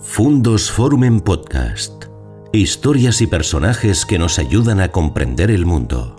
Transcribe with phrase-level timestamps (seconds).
[0.00, 2.04] Fundos Forum en Podcast.
[2.52, 6.14] Historias y personajes que nos ayudan a comprender el mundo.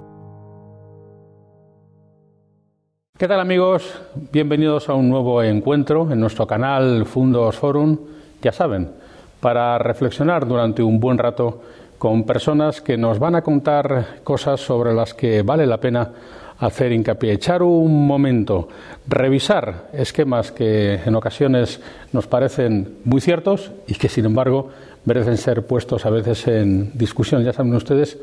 [3.17, 3.89] ¿Qué tal amigos?
[4.33, 7.97] Bienvenidos a un nuevo encuentro en nuestro canal Fundos Forum.
[8.41, 8.91] Ya saben,
[9.39, 11.61] para reflexionar durante un buen rato
[11.97, 16.11] con personas que nos van a contar cosas sobre las que vale la pena
[16.59, 18.67] hacer hincapié, echar un momento,
[19.07, 24.69] revisar esquemas que en ocasiones nos parecen muy ciertos y que sin embargo
[25.05, 27.43] merecen ser puestos a veces en discusión.
[27.43, 28.17] Ya saben ustedes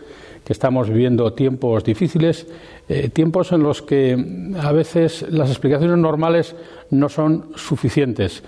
[0.44, 2.46] que estamos viviendo tiempos difíciles,
[2.88, 4.16] eh, tiempos en los que
[4.62, 6.54] a veces las explicaciones normales
[6.90, 8.44] no son suficientes.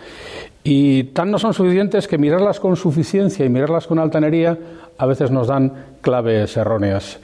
[0.63, 4.57] Y tan no son suficientes que mirarlas con suficiencia y mirarlas con altanería
[4.99, 7.19] a veces nos dan claves erróneas.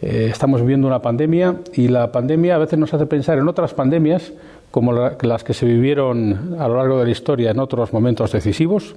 [0.00, 3.74] Eh, estamos viviendo una pandemia y la pandemia a veces nos hace pensar en otras
[3.74, 4.32] pandemias
[4.70, 8.94] como las que se vivieron a lo largo de la historia en otros momentos decisivos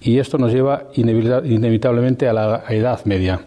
[0.00, 3.40] y esto nos lleva inevitablemente a la Edad Media.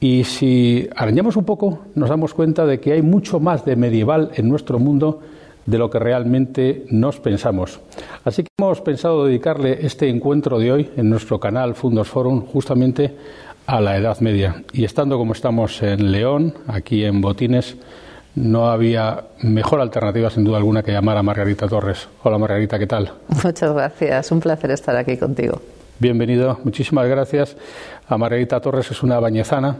[0.00, 4.30] Y si arañamos un poco, nos damos cuenta de que hay mucho más de medieval
[4.34, 5.20] en nuestro mundo
[5.66, 7.80] de lo que realmente nos pensamos.
[8.24, 13.16] Así que hemos pensado dedicarle este encuentro de hoy en nuestro canal Fundos Forum justamente
[13.66, 14.62] a la Edad Media.
[14.72, 17.76] Y estando como estamos en León, aquí en Botines,
[18.34, 22.08] no había mejor alternativa, sin duda alguna, que llamar a Margarita Torres.
[22.22, 23.12] Hola Margarita, ¿qué tal?
[23.28, 25.60] Muchas gracias, un placer estar aquí contigo.
[25.98, 27.56] Bienvenido, muchísimas gracias.
[28.08, 29.76] A Margarita Torres es una bañezana,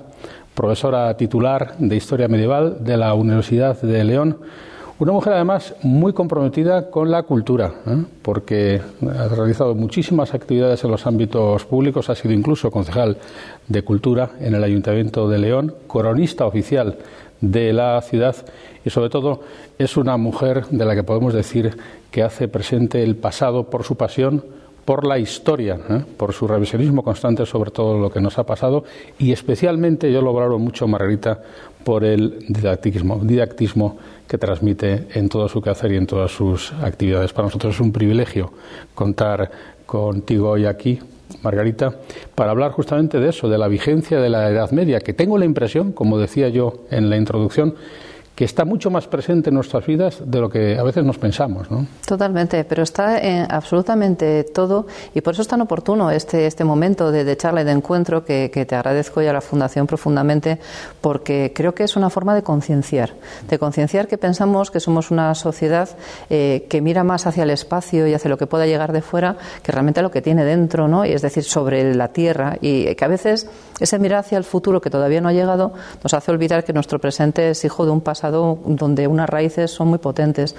[0.54, 4.38] profesora titular de Historia Medieval de la Universidad de León
[4.98, 8.04] una mujer además muy comprometida con la cultura, ¿eh?
[8.22, 13.16] porque ha realizado muchísimas actividades en los ámbitos públicos, ha sido incluso concejal
[13.66, 16.96] de cultura en el Ayuntamiento de León, coronista oficial
[17.40, 18.36] de la ciudad
[18.84, 19.40] y sobre todo
[19.78, 21.76] es una mujer de la que podemos decir
[22.10, 24.44] que hace presente el pasado por su pasión
[24.84, 26.04] por la historia, ¿eh?
[26.16, 28.84] por su revisionismo constante sobre todo lo que nos ha pasado
[29.18, 31.42] y especialmente, yo lo valoro mucho, Margarita,
[31.84, 37.32] por el didactismo, didactismo que transmite en todo su quehacer y en todas sus actividades.
[37.32, 38.52] Para nosotros es un privilegio
[38.94, 39.50] contar
[39.86, 40.98] contigo hoy aquí,
[41.42, 41.94] Margarita,
[42.34, 45.44] para hablar justamente de eso, de la vigencia de la Edad Media, que tengo la
[45.44, 47.74] impresión, como decía yo en la introducción,
[48.34, 51.70] que está mucho más presente en nuestras vidas de lo que a veces nos pensamos.
[51.70, 51.86] ¿no?
[52.06, 57.12] Totalmente, pero está en absolutamente todo y por eso es tan oportuno este, este momento
[57.12, 60.58] de, charla y de encuentro que, te agradezco y a la Fundación profundamente
[61.00, 63.14] porque creo que es una forma de concienciar,
[63.48, 65.88] de concienciar que pensamos que somos una sociedad
[66.30, 69.36] eh, que mira más hacia el espacio y hacia lo que pueda llegar de fuera
[69.62, 71.04] que realmente lo que tiene dentro, ¿no?
[71.04, 74.80] y es decir, sobre la tierra y que a veces ese mirar hacia el futuro
[74.80, 75.72] que todavía no ha llegado
[76.02, 79.88] nos hace olvidar que nuestro presente es hijo de un pasado donde unas raíces son
[79.88, 80.54] muy potentes.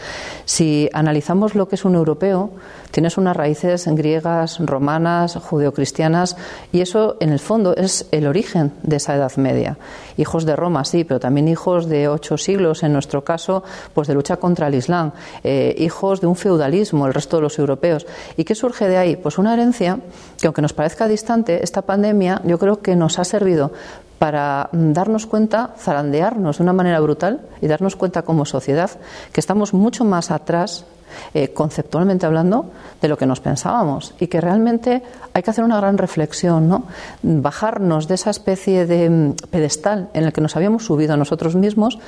[0.45, 2.51] Si analizamos lo que es un europeo,
[2.91, 6.37] tienes unas raíces griegas, romanas, judeocristianas,
[6.71, 9.77] y eso en el fondo es el origen de esa Edad Media.
[10.17, 14.13] Hijos de Roma, sí, pero también hijos de ocho siglos, en nuestro caso, pues de
[14.13, 15.11] lucha contra el Islam,
[15.43, 18.05] eh, hijos de un feudalismo, el resto de los europeos.
[18.37, 19.15] ¿Y qué surge de ahí?
[19.15, 19.99] Pues una herencia
[20.39, 23.71] que, aunque nos parezca distante, esta pandemia yo creo que nos ha servido
[24.19, 28.91] para mm, darnos cuenta, zarandearnos de una manera brutal y darnos cuenta como sociedad
[29.31, 30.85] que estamos mucho más atrás,
[31.33, 32.71] eh, conceptualmente hablando,
[33.01, 35.03] de lo que nos pensábamos y que realmente
[35.33, 36.83] hay que hacer una gran reflexión, ¿no?
[37.21, 41.99] bajarnos de esa especie de mm, pedestal en el que nos habíamos subido nosotros mismos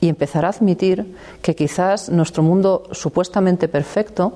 [0.00, 4.32] y empezar a admitir que quizás nuestro mundo supuestamente perfecto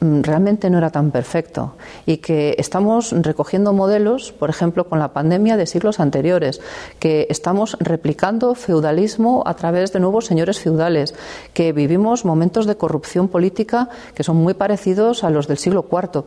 [0.00, 1.74] realmente no era tan perfecto
[2.04, 6.60] y que estamos recogiendo modelos, por ejemplo, con la pandemia de siglos anteriores,
[6.98, 11.14] que estamos replicando feudalismo a través de nuevos señores feudales,
[11.54, 16.24] que vivimos momentos de corrupción política que son muy parecidos a los del siglo IV.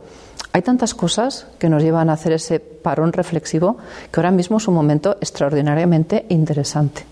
[0.52, 3.76] Hay tantas cosas que nos llevan a hacer ese parón reflexivo
[4.10, 7.04] que ahora mismo es un momento extraordinariamente interesante.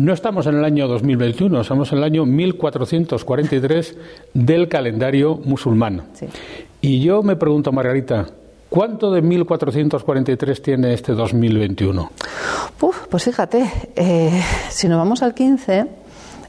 [0.00, 3.98] No estamos en el año 2021, estamos en el año 1443
[4.32, 6.04] del calendario musulmán.
[6.80, 8.24] Y yo me pregunto, Margarita,
[8.70, 12.12] ¿cuánto de 1443 tiene este 2021?
[13.10, 15.86] pues fíjate, eh, si nos vamos al 15,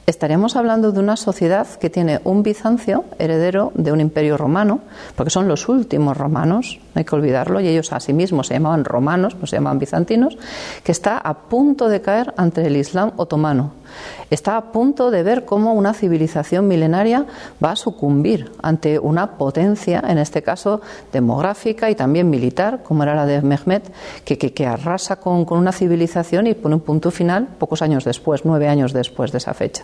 [0.06, 4.82] estaríamos hablando de una sociedad que tiene un Bizancio, heredero de un imperio romano,
[5.16, 8.56] porque son los últimos romanos, no hay que olvidarlo, y ellos a sí mismos se
[8.56, 10.38] llamaban romanos, no se llamaban bizantinos,
[10.84, 13.81] que está a punto de caer ante el Islam otomano.
[14.30, 17.26] Está a punto de ver cómo una civilización milenaria
[17.64, 23.16] va a sucumbir ante una potencia, en este caso demográfica y también militar, como era
[23.16, 23.92] la de Mehmet,
[24.24, 28.46] que, que, arrasa con, con, una civilización y pone un punto final pocos años después,
[28.46, 29.84] nueve años después de esa fecha.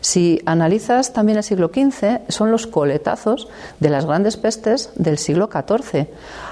[0.00, 3.48] Si analizas también el siglo XV, son los coletazos
[3.80, 6.08] de las grandes pestes del siglo XIV.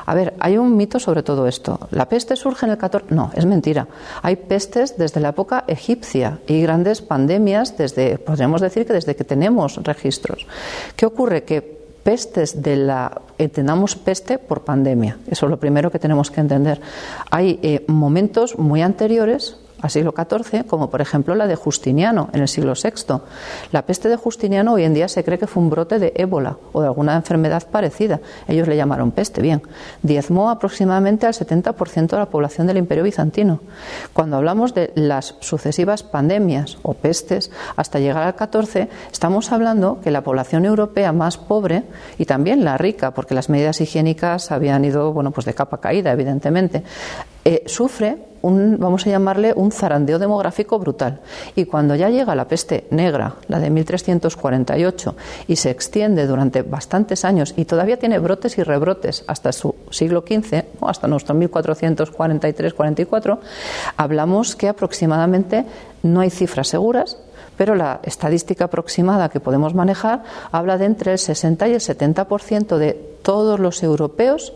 [0.06, 1.78] A ver, hay un mito sobre todo esto.
[1.90, 3.10] ¿La peste surge en el XIV?
[3.10, 3.86] No, es mentira.
[4.22, 9.22] Hay pestes desde la época egipcia y grandes pandemias desde, podríamos decir que desde que
[9.22, 10.46] tenemos registros.
[10.96, 11.44] ¿Qué ocurre?
[11.44, 11.62] Que
[12.02, 16.80] pestes de la entendamos peste por pandemia eso es lo primero que tenemos que entender
[17.30, 22.40] hay eh, momentos muy anteriores al siglo XIV, como por ejemplo la de Justiniano en
[22.40, 23.20] el siglo VI.
[23.72, 26.56] La peste de Justiniano hoy en día se cree que fue un brote de ébola
[26.72, 28.20] o de alguna enfermedad parecida.
[28.48, 29.62] Ellos le llamaron peste, bien.
[30.02, 33.60] Diezmó aproximadamente al 70% de la población del Imperio Bizantino.
[34.12, 40.10] Cuando hablamos de las sucesivas pandemias o pestes hasta llegar al XIV, estamos hablando que
[40.10, 41.84] la población europea más pobre
[42.18, 46.12] y también la rica, porque las medidas higiénicas habían ido, bueno, pues de capa caída,
[46.12, 46.82] evidentemente,
[47.44, 51.20] eh, sufre un, vamos a llamarle un zarandeo demográfico brutal.
[51.54, 55.16] Y cuando ya llega la peste negra, la de 1348,
[55.48, 60.22] y se extiende durante bastantes años y todavía tiene brotes y rebrotes hasta su siglo
[60.26, 63.38] XV, hasta nuestro 1443-44,
[63.96, 65.64] hablamos que aproximadamente
[66.02, 67.18] no hay cifras seguras,
[67.56, 72.78] pero la estadística aproximada que podemos manejar habla de entre el 60 y el 70%
[72.78, 74.54] de todos los europeos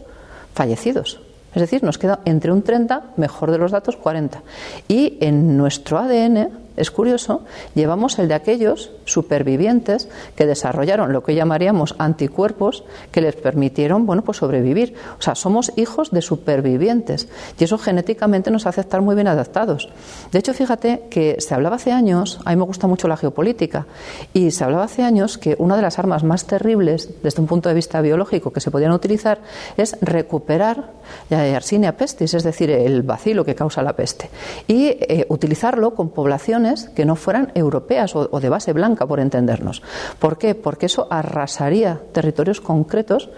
[0.55, 1.24] fallecidos.
[1.55, 4.43] Es decir, nos queda entre un 30, mejor de los datos, 40.
[4.89, 7.43] Y en nuestro ADN es curioso,
[7.75, 14.23] llevamos el de aquellos supervivientes que desarrollaron lo que llamaríamos anticuerpos que les permitieron, bueno,
[14.23, 14.95] pues sobrevivir.
[15.19, 17.29] O sea, somos hijos de supervivientes
[17.59, 19.89] y eso genéticamente nos hace estar muy bien adaptados.
[20.33, 23.87] De hecho, fíjate que se hablaba hace años, a mí me gusta mucho la geopolítica,
[24.33, 27.69] y se hablaba hace años que una de las armas más terribles desde un punto
[27.69, 29.41] de vista biológico que se podían utilizar
[29.77, 30.93] es recuperar
[31.31, 34.31] la Yersinia pestis, es decir, el bacilo que causa la peste,
[34.67, 36.64] y eh, utilizarlo con poblaciones
[36.95, 39.83] que no fueran europeas o, de base blanca, por entendernos.
[40.19, 40.55] ¿Por qué?
[40.55, 43.31] Porque eso arrasaría territorios concretos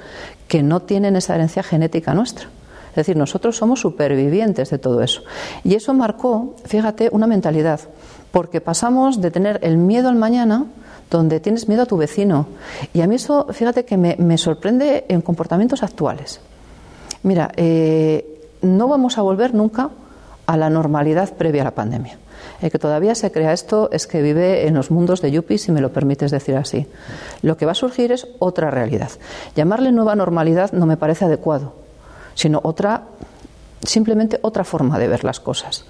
[0.49, 2.49] que no tienen esa herencia genética nuestra.
[2.91, 5.23] Es decir, nosotros somos supervivientes de todo eso.
[5.65, 7.81] Y eso marcó, fíjate, una mentalidad,
[8.31, 10.65] porque pasamos de tener el miedo al mañana,
[11.11, 12.47] donde tienes miedo a tu vecino.
[12.95, 16.41] Y a mí eso, fíjate que me, sorprende en comportamientos actuales.
[17.23, 19.91] Mira, eh, no vamos a volver nunca
[20.47, 22.19] a la normalidad previa a la pandemia.
[22.61, 25.73] El que todavía se crea esto es que vive en los mundos de Yuppie, si
[25.73, 26.87] me lo permites decir así.
[27.43, 29.11] Lo que va a surgir es otra realidad.
[29.55, 31.75] Llamarle nueva normalidad no me parece adecuado,
[32.35, 33.05] sino otra,
[33.83, 35.85] simplemente otra forma de ver las cosas.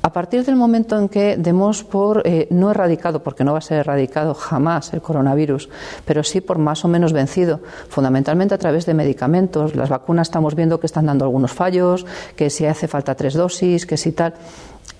[0.00, 3.62] A partir del momento en que demos por eh, no erradicado, porque no va a
[3.62, 5.68] ser erradicado jamás el coronavirus,
[6.04, 10.54] pero sí por más o menos vencido, fundamentalmente a través de medicamentos, las vacunas estamos
[10.54, 12.06] viendo que están dando algunos fallos,
[12.36, 14.34] que si hace falta tres dosis, que si tal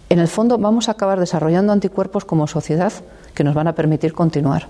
[0.09, 2.93] en el fondo vamos a acabar desarrollando anticuerpos como sociedad
[3.35, 4.67] que nos van a permitir continuar,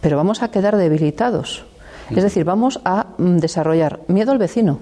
[0.00, 1.64] pero vamos a quedar debilitados.
[2.10, 4.80] Es decir, vamos a mm, desarrollar miedo al vecino.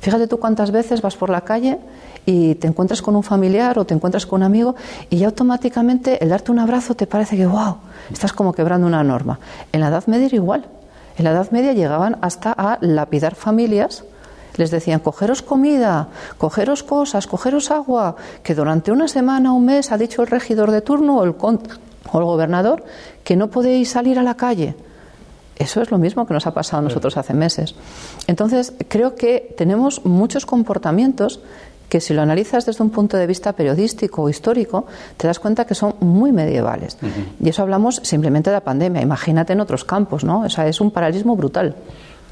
[0.00, 1.78] Fíjate tú cuántas veces vas por la calle
[2.26, 4.74] y te encuentras con un familiar o te encuentras con un amigo
[5.08, 7.76] y ya automáticamente el darte un abrazo te parece que, wow,
[8.12, 9.38] estás como quebrando una norma.
[9.72, 10.66] En la Edad Media era igual.
[11.16, 14.04] En la Edad Media llegaban hasta a lapidar familias
[14.56, 16.08] les decían, cogeros comida,
[16.38, 20.80] cogeros cosas, cogeros agua, que durante una semana, un mes ha dicho el regidor de
[20.80, 22.84] turno o el, o el gobernador
[23.24, 24.74] que no podéis salir a la calle.
[25.56, 27.74] Eso es lo mismo que nos ha pasado a nosotros hace meses.
[28.26, 31.40] Entonces, creo que tenemos muchos comportamientos
[31.88, 34.86] que si lo analizas desde un punto de vista periodístico o histórico,
[35.18, 36.96] te das cuenta que son muy medievales.
[37.38, 39.02] Y eso hablamos simplemente de la pandemia.
[39.02, 40.40] Imagínate en otros campos, ¿no?
[40.40, 41.76] O sea, es un paralelismo brutal.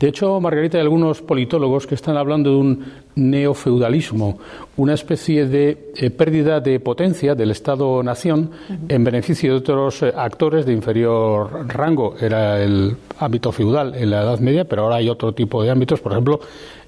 [0.00, 2.85] De hecho, Margarita, hay algunos politólogos que están hablando de un
[3.16, 4.38] neofeudalismo,
[4.78, 8.50] una especie de eh, pérdida de potencia del Estado-nación
[8.88, 12.14] en beneficio de otros eh, actores de inferior rango.
[12.19, 16.00] Era el ámbito feudal en la Edad Media, pero ahora hay otro tipo de ámbitos.
[16.00, 16.40] Por ejemplo,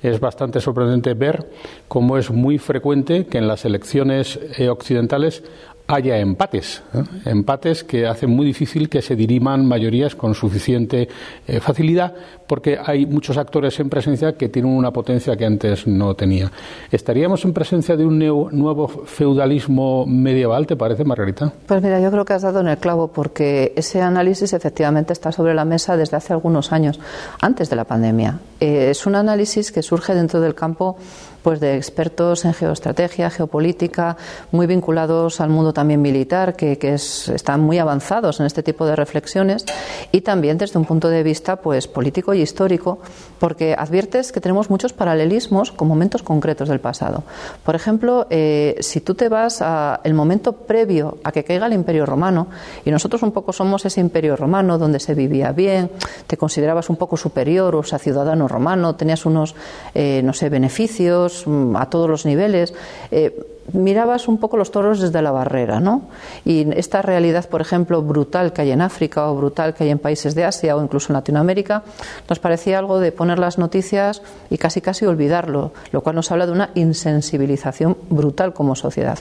[0.03, 1.51] es bastante sorprendente ver
[1.89, 5.45] cómo es muy frecuente que en las elecciones eh, occidentales
[5.87, 7.03] haya empates, ¿eh?
[7.27, 11.09] empates que hacen muy difícil que se diriman mayorías con suficiente
[11.47, 12.15] eh, facilidad,
[12.47, 16.51] porque hay muchos actores en presencia que tienen una potencia que antes no tenía.
[16.91, 21.53] ¿Estaríamos en presencia de un nuevo feudalismo medieval, te parece, Margarita?
[21.67, 25.33] Pues mira, yo creo que has dado en el clavo, porque ese análisis efectivamente está
[25.33, 27.01] sobre la mesa desde hace algunos años,
[27.41, 28.39] antes de la pandemia.
[28.61, 30.97] Eh, es un análisis que surge dentro del campo
[31.43, 34.17] pues de expertos en geoestrategia, geopolítica,
[34.51, 39.65] muy vinculados al mundo también militar, que, están muy avanzados en este tipo de reflexiones,
[40.11, 42.99] y también desde un punto de vista pues político y histórico,
[43.39, 47.25] porque adviertes que tenemos muchos paralelismos con momentos concretos del pasado.
[47.65, 52.07] Por ejemplo, eh, si tú te vas al momento previo a que caiga el Imperio
[52.07, 52.49] Romano,
[52.85, 55.91] y nosotros un poco somos ese Imperio Romano donde se vivía bien,
[56.27, 59.55] te considerabas un poco superior, o sea, ciudadano romano, tenías unos,
[59.95, 62.75] eh, no sé, beneficios mm, a todos los niveles.
[63.11, 63.35] Eh,
[63.73, 66.03] mirabas un poco los toros desde la barrera, ¿no?
[66.45, 69.99] Y esta realidad, por ejemplo, brutal que hay en África o brutal que hay en
[69.99, 71.83] países de Asia o incluso en Latinoamérica,
[72.29, 76.47] nos parecía algo de poner las noticias y casi casi olvidarlo, lo cual nos habla
[76.47, 79.19] de una insensibilización brutal como sociedad.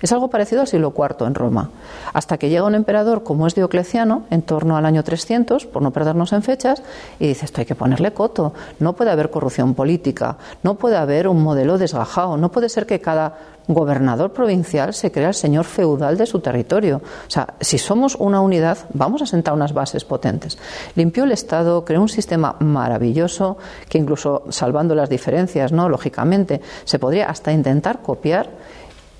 [0.00, 1.70] Es algo parecido al siglo IV en Roma,
[2.12, 5.90] hasta que llega un emperador como es Diocleciano, en torno al año 300, por no
[5.90, 6.82] perdernos en fechas,
[7.18, 11.28] y dice esto hay que ponerle coto, no puede haber corrupción política, no puede haber
[11.28, 16.16] un modelo desgajado, no puede ser que cada gobernador provincial se crea el señor feudal
[16.16, 16.96] de su territorio.
[16.96, 20.58] O sea, si somos una unidad, vamos a sentar unas bases potentes.
[20.94, 25.88] Limpió el Estado, creó un sistema maravilloso que incluso salvando las diferencias, ¿no?
[25.88, 28.50] Lógicamente, se podría hasta intentar copiar.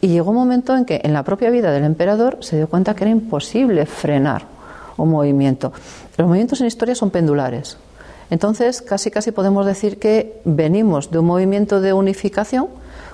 [0.00, 2.94] Y llegó un momento en que en la propia vida del emperador se dio cuenta
[2.94, 4.46] que era imposible frenar
[4.96, 5.72] un movimiento.
[6.16, 7.76] Los movimientos en historia son pendulares.
[8.30, 12.68] Entonces, casi casi podemos decir que venimos de un movimiento de unificación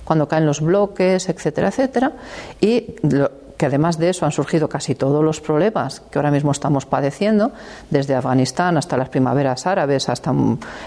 [0.08, 2.12] cuando caen los bloques, etcétera, etcétera,
[2.62, 2.94] y
[3.58, 7.52] que además de eso han surgido casi todos los problemas que ahora mismo estamos padeciendo,
[7.90, 10.32] desde Afganistán hasta las primaveras árabes, hasta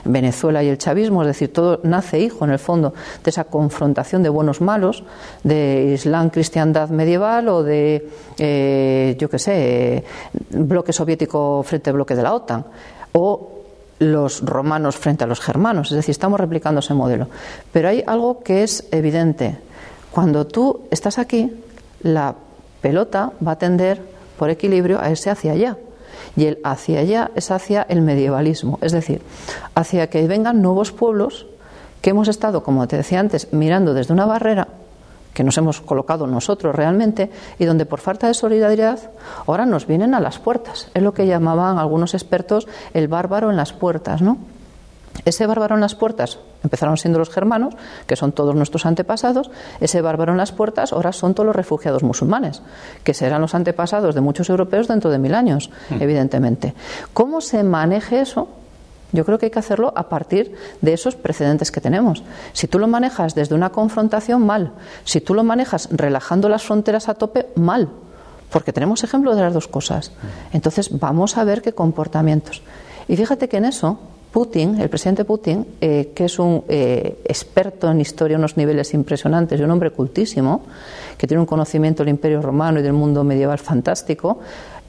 [0.05, 4.23] Venezuela y el chavismo, es decir, todo nace hijo en el fondo de esa confrontación
[4.23, 5.03] de buenos malos,
[5.43, 8.09] de Islam, cristiandad medieval o de,
[8.39, 10.03] eh, yo qué sé,
[10.49, 12.65] bloque soviético frente al bloque de la OTAN,
[13.11, 13.60] o
[14.01, 17.27] los romanos frente a los germanos, es decir, estamos replicando ese modelo.
[17.71, 19.59] Pero hay algo que es evidente.
[20.09, 21.53] Cuando tú estás aquí,
[22.01, 22.33] la
[22.81, 24.01] pelota va a tender
[24.39, 25.77] por equilibrio a irse hacia allá.
[26.35, 29.21] Y el hacia allá es hacia el medievalismo, es decir,
[29.75, 31.45] hacia que vengan nuevos pueblos
[32.01, 34.67] que hemos estado, como te decía antes, mirando desde una barrera
[35.33, 38.99] que nos hemos colocado nosotros realmente y donde por falta de solidaridad
[39.47, 40.89] ahora nos vienen a las puertas.
[40.93, 44.37] Es lo que llamaban algunos expertos el bárbaro en las puertas, ¿no?
[45.25, 47.75] Ese bárbaro en las puertas empezaron siendo los germanos,
[48.07, 49.51] que son todos nuestros antepasados.
[49.79, 52.61] Ese bárbaro en las puertas ahora son todos los refugiados musulmanes,
[53.03, 56.01] que serán los antepasados de muchos europeos dentro de mil años, hmm.
[56.01, 56.73] evidentemente.
[57.13, 58.47] ¿Cómo se maneje eso?
[59.11, 62.23] Yo creo que hay que hacerlo a partir de esos precedentes que tenemos.
[62.53, 64.73] Si tú lo manejas desde una confrontación, mal.
[65.03, 67.89] Si tú lo manejas relajando las fronteras a tope, mal.
[68.49, 70.11] Porque tenemos ejemplos de las dos cosas.
[70.53, 72.61] Entonces, vamos a ver qué comportamientos.
[73.07, 73.99] Y fíjate que en eso,
[74.31, 79.59] Putin, el presidente Putin, eh, que es un eh, experto en historia unos niveles impresionantes
[79.59, 80.63] y un hombre cultísimo,
[81.17, 84.39] que tiene un conocimiento del Imperio Romano y del mundo medieval fantástico,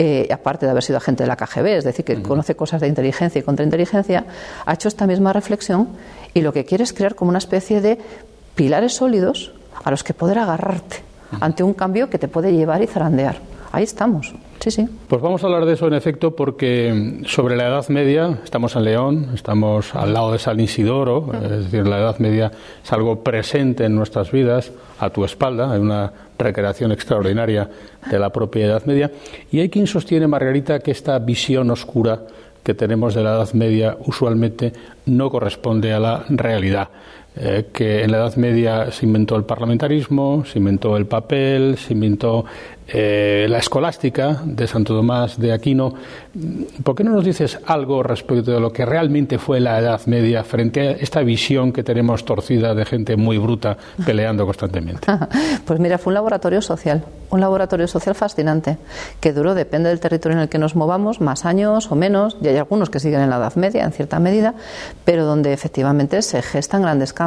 [0.05, 2.89] eh, aparte de haber sido agente de la KGB, es decir, que conoce cosas de
[2.89, 4.25] inteligencia y contrainteligencia,
[4.67, 5.91] ha hecho esta misma reflexión
[6.35, 7.99] y lo que quiere es crear como una especie de
[8.57, 9.53] pilares sólidos
[9.85, 10.97] a los que poder agarrarte
[11.41, 13.37] ante un cambio que te puede llevar y zarandear.
[13.71, 14.35] Ahí estamos.
[14.59, 14.89] Sí, sí.
[15.07, 18.83] Pues vamos a hablar de eso en efecto porque sobre la Edad Media estamos en
[18.83, 22.51] León, estamos al lado de San Isidoro, es decir, la Edad Media
[22.83, 27.69] es algo presente en nuestras vidas, a tu espalda, hay una recreación extraordinaria
[28.11, 29.11] de la propia Edad Media.
[29.51, 32.23] Y hay quien sostiene, Margarita, que esta visión oscura
[32.63, 34.73] que tenemos de la Edad Media usualmente
[35.07, 36.89] no corresponde a la realidad.
[37.35, 41.95] Eh, que en la Edad Media se inventó el parlamentarismo, se inventó el papel, se
[41.95, 42.45] inventó
[42.89, 45.95] eh, la escolástica de Santo Tomás de Aquino.
[46.83, 50.45] ¿Por qué no nos dices algo respecto de lo que realmente fue la Edad Media
[50.45, 55.07] frente a esta visión que tenemos torcida de gente muy bruta peleando constantemente?
[55.65, 58.79] Pues mira, fue un laboratorio social, un laboratorio social fascinante,
[59.21, 62.49] que duró, depende del territorio en el que nos movamos, más años o menos, y
[62.49, 64.55] hay algunos que siguen en la Edad Media en cierta medida,
[65.05, 67.22] pero donde efectivamente se gestan grandes cambios.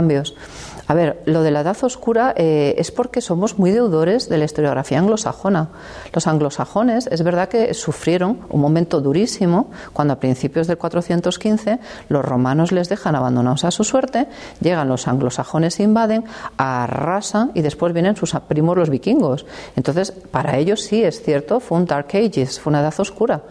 [0.88, 4.46] A ver, lo de la Edad Oscura eh, es porque somos muy deudores de la
[4.46, 5.70] historiografía anglosajona.
[6.14, 12.24] Los anglosajones es verdad que sufrieron un momento durísimo cuando a principios del 415 los
[12.24, 14.28] romanos les dejan abandonados a su suerte,
[14.62, 16.26] llegan los anglosajones, invaden,
[16.58, 19.48] arrasan y después vienen sus primos los vikingos.
[19.76, 23.42] Entonces, para ellos sí es cierto, fue un Dark Ages, fue una edad oscura.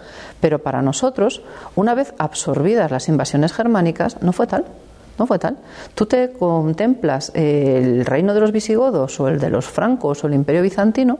[0.40, 1.42] Pero para nosotros,
[1.74, 4.66] una vez absorbidas las invasiones germánicas, no fue tal.
[5.18, 5.56] No fue tal.
[5.94, 10.34] Tú te contemplas el reino de los visigodos o el de los francos o el
[10.34, 11.18] imperio bizantino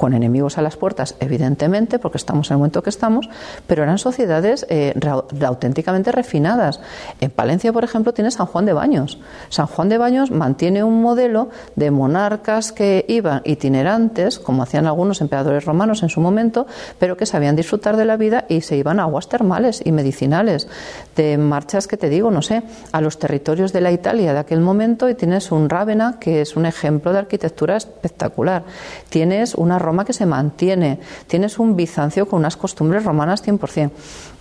[0.00, 3.28] con enemigos a las puertas, evidentemente, porque estamos en el momento que estamos,
[3.66, 4.98] pero eran sociedades eh,
[5.44, 6.80] auténticamente refinadas.
[7.20, 9.18] En Palencia, por ejemplo, tiene San Juan de Baños.
[9.50, 15.20] San Juan de Baños mantiene un modelo de monarcas que iban itinerantes, como hacían algunos
[15.20, 16.66] emperadores romanos en su momento,
[16.98, 20.66] pero que sabían disfrutar de la vida y se iban a aguas termales y medicinales,
[21.14, 24.60] de marchas que te digo, no sé, a los territorios de la Italia de aquel
[24.60, 28.64] momento y tienes un Rávena que es un ejemplo de arquitectura espectacular.
[29.10, 33.90] Tienes una que se mantiene, tienes un Bizancio con unas costumbres romanas 100%.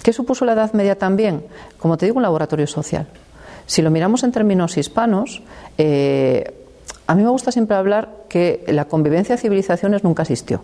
[0.03, 1.43] ¿Qué supuso la Edad Media también?
[1.77, 3.07] Como te digo, un laboratorio social.
[3.65, 5.43] Si lo miramos en términos hispanos,
[5.77, 6.53] eh,
[7.07, 10.61] a mí me gusta siempre hablar que la convivencia de civilizaciones nunca existió.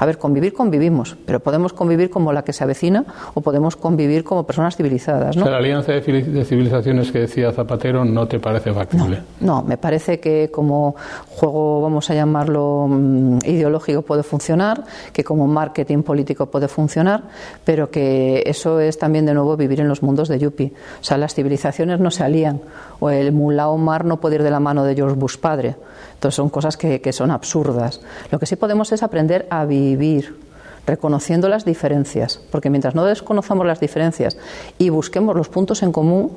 [0.00, 3.04] A ver, convivir convivimos, pero podemos convivir como la que se avecina
[3.34, 5.36] o podemos convivir como personas civilizadas.
[5.36, 5.44] ¿no?
[5.44, 9.20] la alianza de civilizaciones que decía Zapatero no te parece factible.
[9.40, 10.96] No, me parece que como
[11.28, 17.24] juego, vamos a llamarlo mm, ideológico, puede funcionar, que como marketing político puede funcionar,
[17.62, 20.72] pero que eso es también de nuevo vivir en los mundos de Yuppie.
[21.02, 22.62] O sea, las civilizaciones no se alían,
[23.00, 25.76] o el Mullah Omar no puede ir de la mano de George Bush padre.
[26.20, 28.02] Entonces son cosas que, que son absurdas.
[28.30, 30.38] Lo que sí podemos es aprender a vivir
[30.86, 34.36] reconociendo las diferencias, porque mientras no desconozcamos las diferencias
[34.76, 36.36] y busquemos los puntos en común,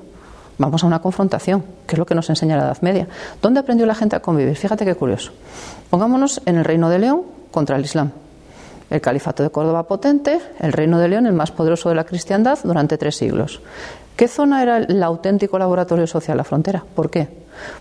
[0.57, 3.09] vamos a una confrontación, que es lo que nos enseña la Edad Media.
[3.41, 4.55] ¿Dónde aprendió la gente a convivir?
[4.55, 5.33] Fíjate qué curioso.
[5.89, 8.11] Pongámonos en el Reino de León contra el Islam.
[8.89, 12.57] El Califato de Córdoba potente, el Reino de León el más poderoso de la cristiandad
[12.63, 13.59] durante tres siglos.
[14.15, 16.37] ¿Qué zona era el auténtico laboratorio social?
[16.37, 16.83] La frontera.
[16.95, 17.27] ¿Por qué?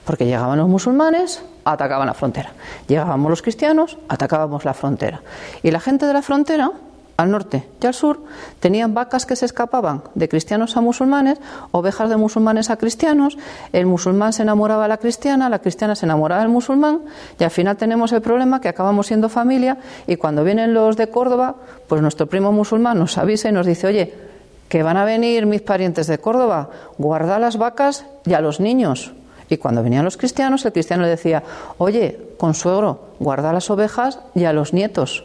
[0.04, 2.52] Porque llegaban los musulmanes, atacaban la frontera.
[2.88, 5.20] Llegábamos los cristianos, atacábamos la frontera.
[5.62, 6.72] Y la gente de la frontera,
[7.18, 8.20] al norte y al sur,
[8.60, 11.38] tenían vacas que se escapaban de cristianos a musulmanes,
[11.70, 13.36] ovejas de musulmanes a cristianos,
[13.72, 17.00] el musulmán se enamoraba de la cristiana, la cristiana se enamoraba del musulmán,
[17.38, 21.08] y al final tenemos el problema que acabamos siendo familia, y cuando vienen los de
[21.08, 24.31] Córdoba, pues nuestro primo musulmán nos avisa y nos dice, oye,
[24.72, 29.12] que van a venir mis parientes de Córdoba, guarda las vacas y a los niños.
[29.50, 31.42] Y cuando venían los cristianos, el cristiano le decía,
[31.76, 35.24] oye, consuegro, guarda las ovejas y a los nietos.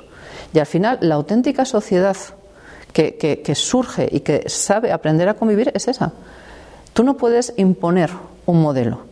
[0.53, 2.17] Y al final, la auténtica sociedad
[2.91, 6.11] que, que, surge y que sabe aprender a convivir es esa.
[6.91, 8.09] Tú no puedes imponer
[8.47, 9.05] un modelo.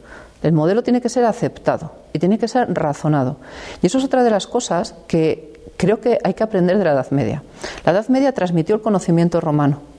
[0.43, 3.37] El modelo tiene que ser aceptado y tiene que ser razonado.
[3.81, 6.91] Y eso es otra de las cosas que creo que hay que aprender de la
[6.91, 7.41] Edad Media.
[7.85, 9.94] La Edad Media transmitió el conocimiento romano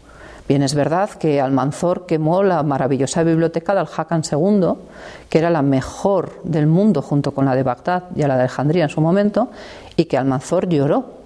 [0.48, 4.74] Bien, es verdad que Almanzor quemó la maravillosa biblioteca de Al-Hakan II,
[5.28, 8.84] que era la mejor del mundo junto con la de Bagdad y la de Alejandría
[8.84, 9.50] en su momento,
[9.96, 11.16] y que Almanzor lloró.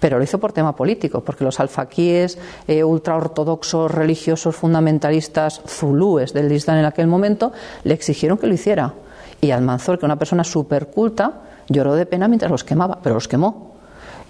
[0.00, 6.50] Pero lo hizo por tema político, porque los alfaquíes eh, ultraortodoxos, religiosos, fundamentalistas, zulúes del
[6.50, 7.52] Islam en aquel momento,
[7.84, 8.94] le exigieron que lo hiciera.
[9.42, 13.16] Y Almanzor, que era una persona súper culta, lloró de pena mientras los quemaba, pero
[13.16, 13.71] los quemó.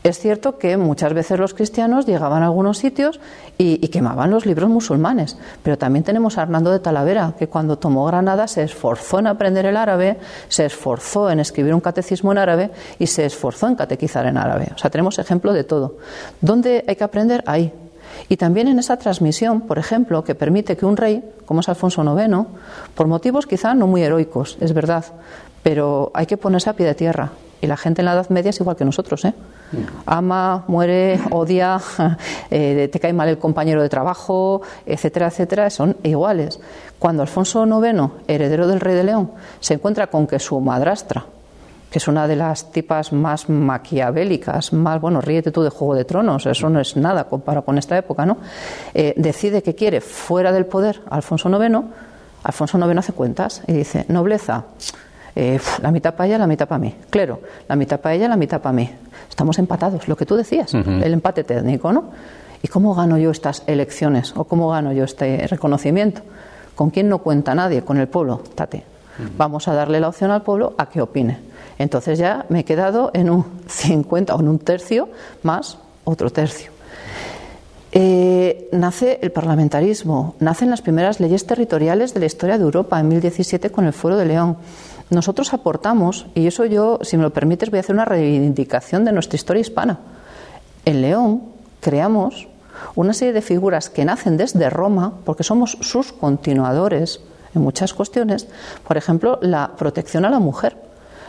[0.03, 3.21] Es cierto que muchas veces los cristianos llegaban a algunos sitios
[3.57, 8.05] y, quemaban los libros musulmanes, pero también tenemos a Hernando de Talavera, que cuando tomó
[8.07, 12.71] Granada se esforzó en aprender el árabe, se esforzó en escribir un catecismo en árabe
[12.99, 14.73] y se esforzó en catequizar en árabe.
[14.75, 15.99] O sea, tenemos ejemplo de todo.
[16.41, 17.45] ¿Dónde hay que aprender?
[17.47, 17.73] Ahí.
[18.29, 22.03] Y también en esa transmisión, por ejemplo, que permite que un rey, como es Alfonso
[22.03, 22.49] IX,
[22.97, 25.05] por motivos quizá no muy heroicos, es verdad,
[25.63, 27.31] pero hay que ponerse a pie de tierra.
[27.63, 29.33] Y la gente en la Edad Media es igual que nosotros, ¿eh?
[30.05, 31.81] ama, muere, odia,
[32.51, 36.59] eh, te cae mal el compañero de trabajo, etcétera, etcétera, son iguales.
[36.99, 41.25] Cuando Alfonso IX, heredero del rey de León, se encuentra con que su madrastra,
[41.89, 46.05] que es una de las tipas más maquiavélicas, más, bueno, ríete tú de Juego de
[46.05, 48.39] Tronos, eso no es nada comparado con esta época, ¿no?
[48.93, 51.85] Eh, decide que quiere fuera del poder Alfonso IX,
[52.43, 54.65] Alfonso IX hace cuentas y dice, nobleza,
[55.35, 56.95] eh, la mitad para ella, la mitad para mí.
[57.11, 58.91] Claro, la mitad para ella, la mitad para mí.
[59.29, 62.05] Estamos empatados, lo que tú decías, el empate técnico, ¿no?
[62.63, 66.23] ¿Y cómo gano yo estas elecciones o cómo gano yo este reconocimiento?
[66.75, 67.83] ¿Con quién no cuenta nadie?
[67.83, 68.85] Con el pueblo, tate.
[69.37, 71.39] Vamos a darle la opción al pueblo a que opine.
[71.79, 75.09] Entonces ya me he quedado en un 50 o en un tercio
[75.43, 76.71] más otro tercio.
[77.95, 83.09] Eh, nace el parlamentarismo, nacen las primeras leyes territoriales de la historia de Europa en
[83.09, 84.57] 1017 con el Fuero de León
[85.13, 89.13] nosotros aportamos, y eso yo, si me lo permites, voy a hacer una reivindicación de
[89.13, 90.01] nuestra historia hispana.
[90.85, 91.43] En León
[91.81, 92.49] creamos
[92.95, 97.21] una serie de figuras que nacen desde Roma, porque somos sus continuadores
[97.55, 98.49] en muchas cuestiones,
[98.87, 100.77] por ejemplo, la protección a la mujer,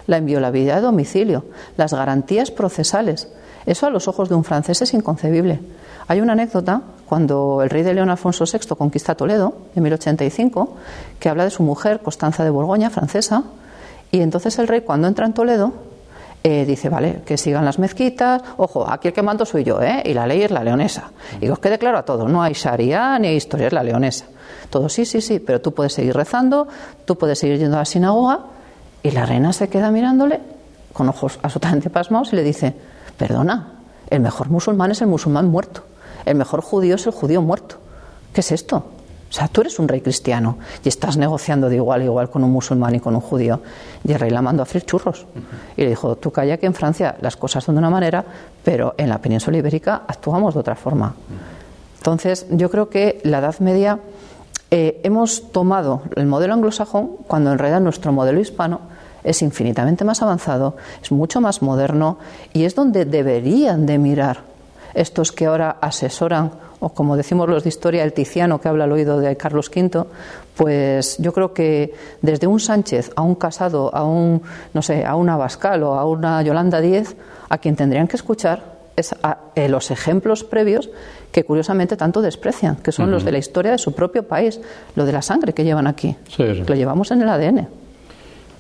[0.08, 1.46] la inviolabilidad de domicilio,
[1.78, 3.28] las garantías procesales.
[3.65, 5.60] Eso a los ojos de un francés es inconcebible.
[6.08, 10.76] Hay una anécdota cuando el rey de León Alfonso VI conquista Toledo en 1085
[11.19, 13.43] que habla de su mujer, Constanza de Borgoña, francesa,
[14.13, 15.73] y entonces el rey, cuando entra en Toledo,
[16.43, 20.04] eh, dice, vale, que sigan las mezquitas, ojo, aquí el que mando soy yo, ¿eh?
[20.06, 21.10] y la ley es la leonesa.
[21.41, 24.26] Y os quede claro a todos, no hay sharia ni hay historia, es la leonesa.
[24.69, 26.67] Todo sí, sí, sí, pero tú puedes seguir rezando,
[27.06, 28.41] tú puedes seguir yendo a la sinagoga,
[29.02, 30.41] y la reina se queda mirándole
[30.93, 32.76] con ojos absolutamente pasmados y le dice,
[33.17, 33.80] perdona,
[34.12, 35.82] el mejor musulmán es el musulmán muerto,
[36.23, 37.78] el mejor judío es el judío muerto.
[38.32, 38.86] ¿Qué es esto?
[39.34, 42.43] O sea, tú eres un rey cristiano y estás negociando de igual a igual con
[42.43, 43.62] un musulmán y con un judío.
[44.04, 45.26] Y el rey la mandó a hacer churros.
[45.76, 48.24] Y le dijo, tú calla que en Francia las cosas son de una manera,
[48.63, 51.15] pero en la península ibérica actuamos de otra forma.
[51.98, 53.98] Entonces, yo creo que la Edad Media
[54.69, 58.82] eh, hemos tomado el modelo anglosajón cuando en realidad nuestro modelo hispano
[59.24, 62.19] es infinitamente más avanzado, es mucho más moderno
[62.54, 64.41] y es donde deberían de mirar
[64.93, 66.52] estos que ahora asesoran
[66.84, 70.06] o como decimos los de historia, el Tiziano que habla al oído de Carlos V,
[70.56, 74.41] pues yo creo que desde un Sánchez a un Casado, a un,
[74.74, 77.15] no sé, a una Bascal o a una Yolanda Díez,
[77.48, 80.89] a quien tendrían que escuchar es a, eh, los ejemplos previos
[81.32, 84.60] que curiosamente tanto desprecian, que son los de la historia de su propio país,
[84.96, 87.83] lo de la sangre que llevan aquí, lo llevamos en el ADN.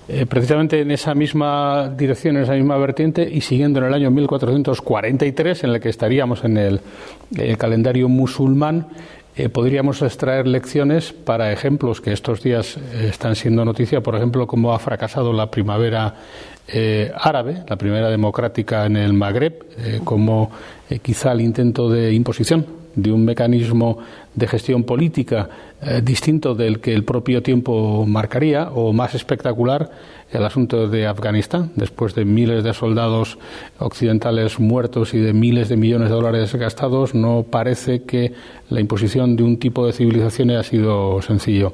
[0.09, 4.11] Eh, precisamente en esa misma dirección, en esa misma vertiente, y siguiendo en el año
[4.11, 6.81] 1443, en el que estaríamos en el,
[7.57, 8.87] calendario musulmán,
[9.35, 14.45] eh, podríamos extraer lecciones para ejemplos que estos días eh, están siendo noticia, por ejemplo,
[14.45, 16.15] cómo ha fracasado la primavera
[17.19, 20.49] árabe, la primera democrática en el Magreb, como
[21.01, 23.97] quizá el intento de imposición de un mecanismo
[24.33, 25.49] de gestión política
[25.85, 29.91] eh, distinto del que el propio tiempo marcaría, o más espectacular,
[30.31, 33.37] el asunto de Afganistán, después de miles de soldados
[33.79, 38.33] occidentales muertos y de miles de millones de dólares gastados, no parece que
[38.69, 41.73] la imposición de un tipo de civilización haya sido sencillo.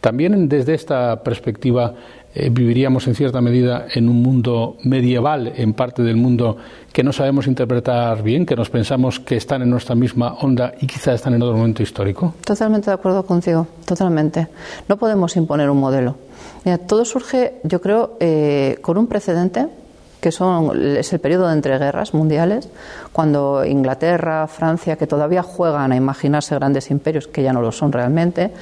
[0.00, 1.94] También desde esta perspectiva
[2.34, 6.56] eh, viviríamos en cierta medida en un mundo medieval, en parte del mundo
[6.92, 10.86] que no sabemos interpretar bien, que nos pensamos que están en nuestra misma onda y
[10.86, 12.34] quizá están en otro momento histórico.
[12.44, 14.48] Totalmente de acuerdo contigo, totalmente.
[14.88, 16.16] No podemos imponer un modelo.
[16.86, 19.68] todo surge, yo creo, eh, con un precedente
[20.22, 22.68] que son, es el periodo de entreguerras mundiales,
[23.10, 27.90] cuando Inglaterra, Francia, que todavía juegan a imaginarse grandes imperios, que ya no lo son
[27.90, 28.52] realmente,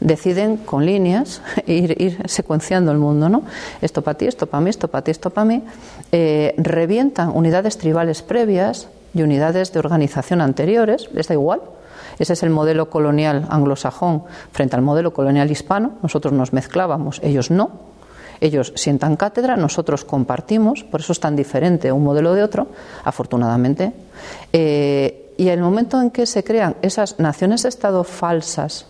[0.00, 3.28] deciden con líneas ir, secuenciando el mundo.
[3.28, 3.42] ¿no?
[3.82, 5.62] Esto para ti, esto para mí, esto para ti, esto para mí.
[6.10, 11.60] Eh, revientan unidades tribales previas y unidades de organización anteriores, les da igual.
[12.18, 15.92] Ese es el modelo colonial anglosajón frente al modelo colonial hispano.
[16.02, 17.89] Nosotros nos mezclábamos, ellos no
[18.40, 22.68] ellos sientan cátedra, nosotros compartimos, por eso es tan diferente un modelo de otro,
[23.04, 23.92] afortunadamente.
[24.52, 28.86] Eh, y el momento en que se crean esas naciones-estado falsas,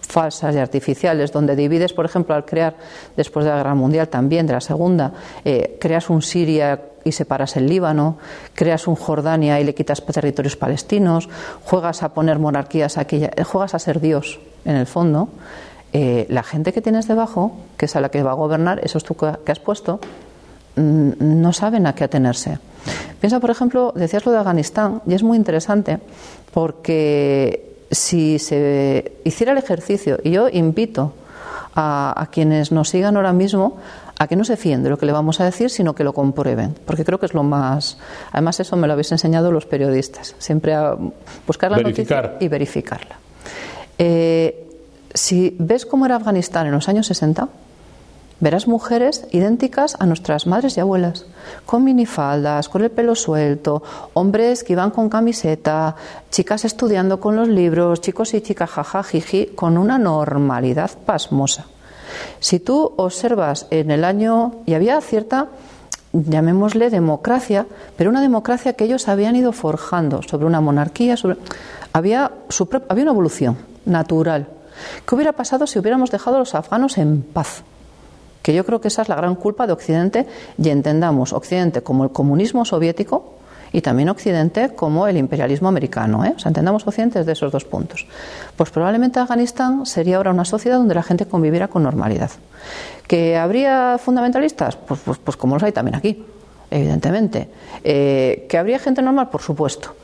[0.00, 2.76] falsas y artificiales, donde divides, por ejemplo, al crear,
[3.16, 5.12] después de la Guerra Mundial también, de la Segunda,
[5.44, 8.18] eh, creas un Siria y separas el Líbano,
[8.54, 11.28] creas un Jordania y le quitas territorios palestinos,
[11.64, 15.28] juegas a poner monarquías aquí, juegas a ser Dios, en el fondo.
[15.92, 19.04] Eh, la gente que tienes debajo, que es a la que va a gobernar, esos
[19.04, 20.00] tú que has puesto,
[20.76, 22.58] mm, no saben a qué atenerse.
[23.20, 25.98] Piensa, por ejemplo, decías lo de Afganistán, y es muy interesante
[26.52, 31.12] porque si se hiciera el ejercicio, y yo invito
[31.74, 33.76] a, quienes nos sigan ahora mismo
[34.18, 36.12] a que no se fíen de lo que le vamos a decir, sino que lo
[36.12, 37.98] comprueben, porque creo que es lo más.
[38.30, 40.96] Además, eso me lo habéis enseñado los periodistas, siempre a
[41.46, 43.16] buscar la noticia y verificarla.
[43.98, 44.61] Eh,
[45.14, 47.48] si ves cómo era Afganistán en los años 60,
[48.40, 51.26] verás mujeres idénticas a nuestras madres y abuelas,
[51.64, 53.82] con minifaldas, con el pelo suelto,
[54.14, 55.94] hombres que iban con camiseta,
[56.30, 61.66] chicas estudiando con los libros, chicos y chicas jaja jiji, con una normalidad pasmosa.
[62.40, 65.48] Si tú observas en el año, y había cierta,
[66.12, 71.36] llamémosle democracia, pero una democracia que ellos habían ido forjando sobre una monarquía, sobre,
[71.92, 72.32] había,
[72.88, 74.48] había una evolución natural
[75.06, 77.62] ¿Qué hubiera pasado si hubiéramos dejado a los afganos en paz?
[78.42, 80.26] Que yo creo que esa es la gran culpa de Occidente
[80.58, 83.34] y entendamos Occidente como el comunismo soviético
[83.72, 86.24] y también Occidente como el imperialismo americano.
[86.24, 86.34] ¿eh?
[86.36, 88.06] O sea, entendamos Occidente desde esos dos puntos.
[88.56, 92.30] Pues probablemente Afganistán sería ahora una sociedad donde la gente conviviera con normalidad.
[93.06, 94.76] ¿Que habría fundamentalistas?
[94.76, 96.24] Pues, pues, pues como los hay también aquí,
[96.70, 97.48] evidentemente.
[97.82, 99.30] Eh, ¿Que habría gente normal?
[99.30, 99.94] Por supuesto.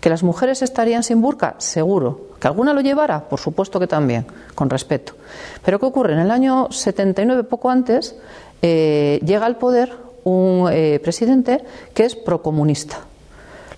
[0.00, 1.56] ¿Que las mujeres estarían sin burka?
[1.58, 2.28] Seguro.
[2.40, 3.28] ¿Que alguna lo llevara?
[3.28, 5.14] Por supuesto que también, con respeto.
[5.64, 6.12] Pero ¿qué ocurre?
[6.12, 8.16] En el año 79, poco antes,
[8.62, 9.92] eh, llega al poder
[10.24, 12.98] un eh, presidente que es procomunista.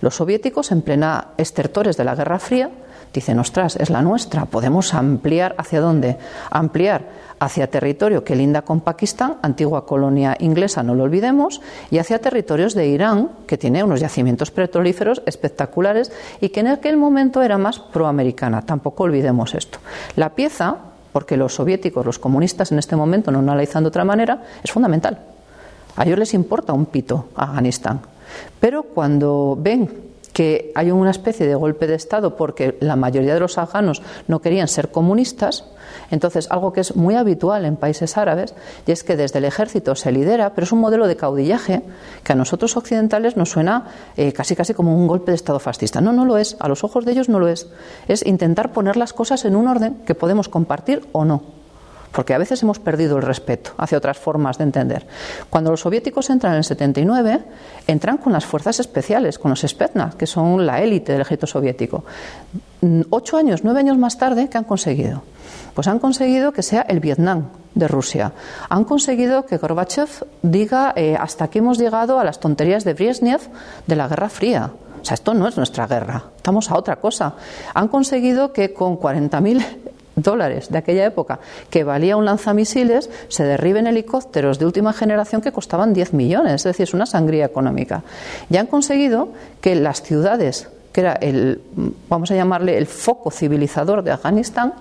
[0.01, 2.69] Los soviéticos, en plena estertores de la Guerra Fría,
[3.13, 6.17] dicen, ostras, es la nuestra, podemos ampliar hacia dónde?
[6.49, 12.19] Ampliar hacia territorio que linda con Pakistán, antigua colonia inglesa, no lo olvidemos, y hacia
[12.19, 17.57] territorios de Irán, que tiene unos yacimientos petrolíferos espectaculares y que en aquel momento era
[17.57, 18.61] más proamericana.
[18.61, 19.79] Tampoco olvidemos esto.
[20.15, 20.77] La pieza,
[21.11, 25.17] porque los soviéticos, los comunistas en este momento no analizan de otra manera, es fundamental.
[25.95, 28.01] A ellos les importa un pito Afganistán.
[28.59, 30.10] Pero cuando ven
[30.41, 34.41] que hay una especie de golpe de Estado porque la mayoría de los afganos no
[34.41, 35.65] querían ser comunistas,
[36.09, 38.55] entonces algo que es muy habitual en países árabes,
[38.87, 41.83] y es que desde el ejército se lidera, pero es un modelo de caudillaje
[42.23, 43.85] que a nosotros occidentales nos suena
[44.17, 46.01] eh, casi casi como un golpe de Estado fascista.
[46.01, 47.67] No, no lo es, a los ojos de ellos no lo es.
[48.07, 51.60] Es intentar poner las cosas en un orden que podemos compartir o no
[52.11, 55.05] porque a veces hemos perdido el respeto hacia otras formas de entender.
[55.49, 57.43] Cuando los soviéticos entran en el 79,
[57.87, 62.03] entran con las fuerzas especiales, con los Spetsnaz, que son la élite del ejército soviético.
[62.81, 65.23] Mm, ocho años, nueve años más tarde, ¿qué han conseguido?
[65.73, 68.33] Pues han conseguido que sea el Vietnam de Rusia.
[68.69, 70.09] Han conseguido que Gorbachev
[70.41, 73.39] diga eh, hasta aquí hemos llegado a las tonterías de Brezhnev
[73.87, 74.71] de la Guerra Fría.
[75.01, 77.33] O sea, esto no es nuestra guerra, estamos a otra cosa.
[77.73, 79.65] Han conseguido que con 40.000
[80.15, 85.51] dólares de aquella época que valía un lanzamisiles, se derriben helicópteros de última generación que
[85.51, 88.03] costaban 10 millones, es decir, es una sangría económica.
[88.49, 89.29] Ya han conseguido
[89.61, 91.61] que las ciudades, que era el,
[92.09, 94.73] vamos a llamarle el foco civilizador de Afganistán,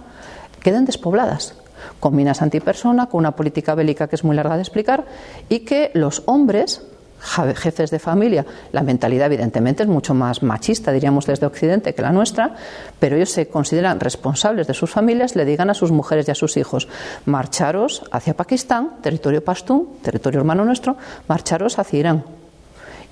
[0.62, 1.54] queden despobladas
[1.98, 5.04] con minas antipersona, con una política bélica que es muy larga de explicar,
[5.48, 6.82] y que los hombres
[7.20, 12.12] jefes de familia, la mentalidad evidentemente es mucho más machista, diríamos desde Occidente, que la
[12.12, 12.54] nuestra,
[12.98, 16.35] pero ellos se consideran responsables de sus familias, le digan a sus mujeres y a
[16.35, 16.88] sus hijos,
[17.26, 20.96] marcharos hacia Pakistán, territorio pastún, territorio hermano nuestro,
[21.28, 22.24] marcharos hacia Irán.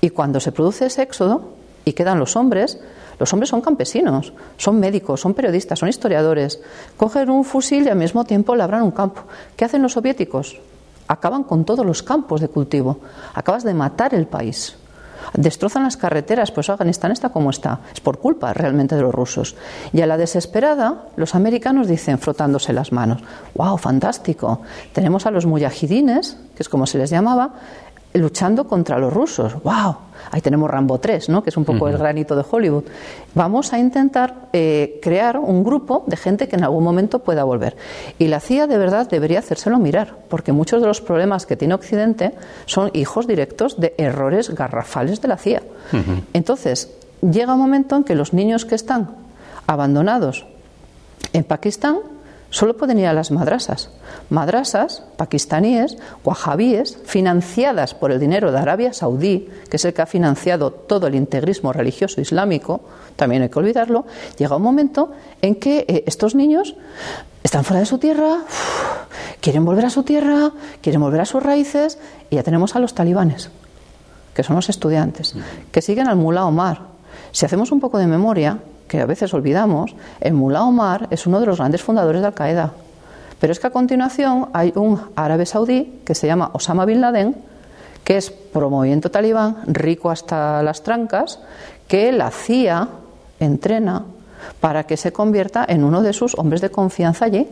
[0.01, 1.53] Y cuando se produce ese éxodo
[1.85, 2.79] y quedan los hombres,
[3.19, 6.61] los hombres son campesinos, son médicos, son periodistas, son historiadores,
[6.95, 9.23] cogen un fusil y al mismo tiempo labran un campo.
[9.57, 10.57] ¿Qué hacen los soviéticos?
[11.09, 12.99] Acaban con todos los campos de cultivo.
[13.33, 14.75] Acabas de matar el país.
[15.33, 17.79] Destrozan las carreteras, pues Afganistán está como está.
[17.93, 19.55] Es por culpa realmente de los rusos.
[19.91, 23.21] Y a la desesperada, los americanos dicen, frotándose las manos,
[23.55, 24.61] ¡wow, fantástico!
[24.93, 27.53] Tenemos a los muyahidines, que es como se les llamaba,
[28.13, 29.61] luchando contra los rusos.
[29.63, 29.95] ¡Wow!
[30.31, 31.43] Ahí tenemos Rambo 3, ¿no?
[31.43, 32.83] que es un poco el granito de Hollywood.
[33.35, 37.75] Vamos a intentar eh, crear un grupo de gente que en algún momento pueda volver.
[38.17, 41.73] Y la CIA de verdad debería hacérselo mirar, porque muchos de los problemas que tiene
[41.73, 42.33] Occidente
[42.65, 45.63] son hijos directos de errores garrafales de la CIA.
[46.33, 46.91] Entonces,
[47.21, 49.09] llega un momento en que los niños que están
[49.67, 50.45] abandonados
[51.33, 51.99] en Pakistán
[52.49, 53.89] solo pueden ir a las madrasas.
[54.29, 60.05] Madrasas pakistaníes, wahabíes, financiadas por el dinero de Arabia Saudí, que es el que ha
[60.05, 62.81] financiado todo el integrismo religioso islámico,
[63.15, 64.05] también hay que olvidarlo,
[64.37, 66.75] llega un momento en que eh, estos niños
[67.43, 68.39] están fuera de su tierra,
[69.41, 71.97] quieren volver a su tierra, quieren volver a sus raíces,
[72.29, 73.49] y ya tenemos a los talibanes,
[74.33, 75.35] que son los estudiantes,
[75.71, 76.81] que siguen al mulá Omar.
[77.31, 81.39] Si hacemos un poco de memoria, que a veces olvidamos, el Mullah Omar es uno
[81.39, 82.73] de los grandes fundadores de Al Qaeda.
[83.39, 87.37] Pero es que a continuación hay un árabe saudí que se llama Osama Bin Laden,
[88.03, 91.39] que es pro movimiento talibán, rico hasta las trancas,
[91.87, 92.89] que la CIA
[93.39, 94.03] entrena
[94.59, 97.47] para que se convierta en uno de sus hombres de confianza allí.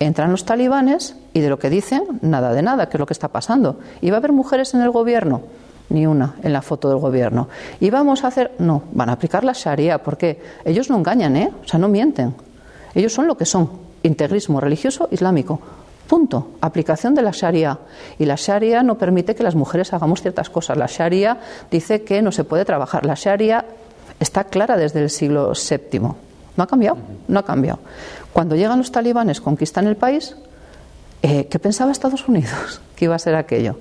[0.00, 3.12] Entran los talibanes y de lo que dicen, nada de nada, que es lo que
[3.12, 3.78] está pasando.
[4.00, 5.42] ¿Y va a haber mujeres en el gobierno?
[5.88, 7.48] Ni una en la foto del gobierno.
[7.80, 11.52] Y vamos a hacer, no, van a aplicar la Sharia, porque ellos no engañan, ¿eh?
[11.64, 12.34] O sea, no mienten.
[12.94, 13.70] Ellos son lo que son,
[14.02, 15.60] integrismo religioso islámico.
[16.06, 16.52] Punto.
[16.60, 17.78] Aplicación de la Sharia.
[18.18, 20.76] Y la Sharia no permite que las mujeres hagamos ciertas cosas.
[20.76, 21.38] La Sharia
[21.70, 23.06] dice que no se puede trabajar.
[23.06, 23.64] La Sharia
[24.20, 26.00] está clara desde el siglo VII.
[26.00, 27.78] No ha cambiado, no ha cambiado.
[28.32, 30.36] Cuando llegan los talibanes, conquistan el país,
[31.22, 33.76] eh, ¿qué pensaba Estados Unidos que iba a ser aquello?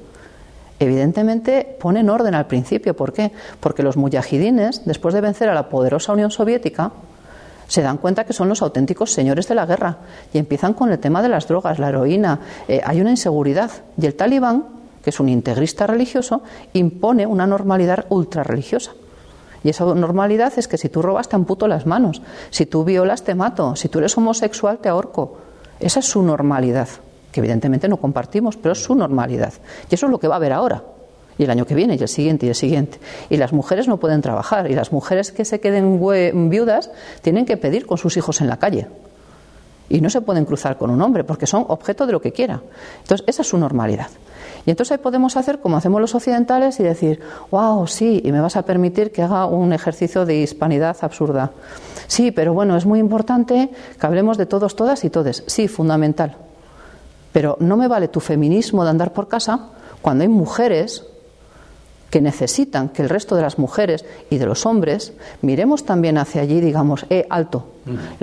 [0.85, 2.95] Evidentemente ponen orden al principio.
[2.95, 3.31] ¿Por qué?
[3.59, 6.91] Porque los muyahidines, después de vencer a la poderosa Unión Soviética,
[7.67, 9.97] se dan cuenta que son los auténticos señores de la guerra
[10.33, 12.39] y empiezan con el tema de las drogas, la heroína.
[12.67, 14.65] Eh, hay una inseguridad y el talibán,
[15.03, 16.41] que es un integrista religioso,
[16.73, 18.91] impone una normalidad ultra religiosa.
[19.63, 23.23] Y esa normalidad es que si tú robas te amputo las manos, si tú violas
[23.23, 25.37] te mato, si tú eres homosexual te ahorco.
[25.79, 26.89] Esa es su normalidad
[27.31, 29.53] que evidentemente no compartimos, pero es su normalidad.
[29.89, 30.83] Y eso es lo que va a haber ahora,
[31.37, 32.99] y el año que viene, y el siguiente, y el siguiente.
[33.29, 35.99] Y las mujeres no pueden trabajar, y las mujeres que se queden
[36.49, 36.91] viudas
[37.21, 38.87] tienen que pedir con sus hijos en la calle.
[39.89, 42.61] Y no se pueden cruzar con un hombre, porque son objeto de lo que quiera.
[43.01, 44.07] Entonces, esa es su normalidad.
[44.65, 48.41] Y entonces ahí podemos hacer como hacemos los occidentales y decir, wow, sí, y me
[48.41, 51.51] vas a permitir que haga un ejercicio de hispanidad absurda.
[52.05, 55.43] Sí, pero bueno, es muy importante que hablemos de todos, todas y todes.
[55.47, 56.37] Sí, fundamental.
[57.31, 59.69] Pero no me vale tu feminismo de andar por casa
[60.01, 61.05] cuando hay mujeres
[62.09, 66.41] que necesitan que el resto de las mujeres y de los hombres miremos también hacia
[66.41, 67.67] allí y digamos, eh, alto.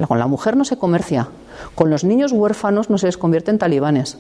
[0.07, 1.29] Con la mujer no se comercia,
[1.75, 4.19] con los niños huérfanos no se les convierte en talibanes.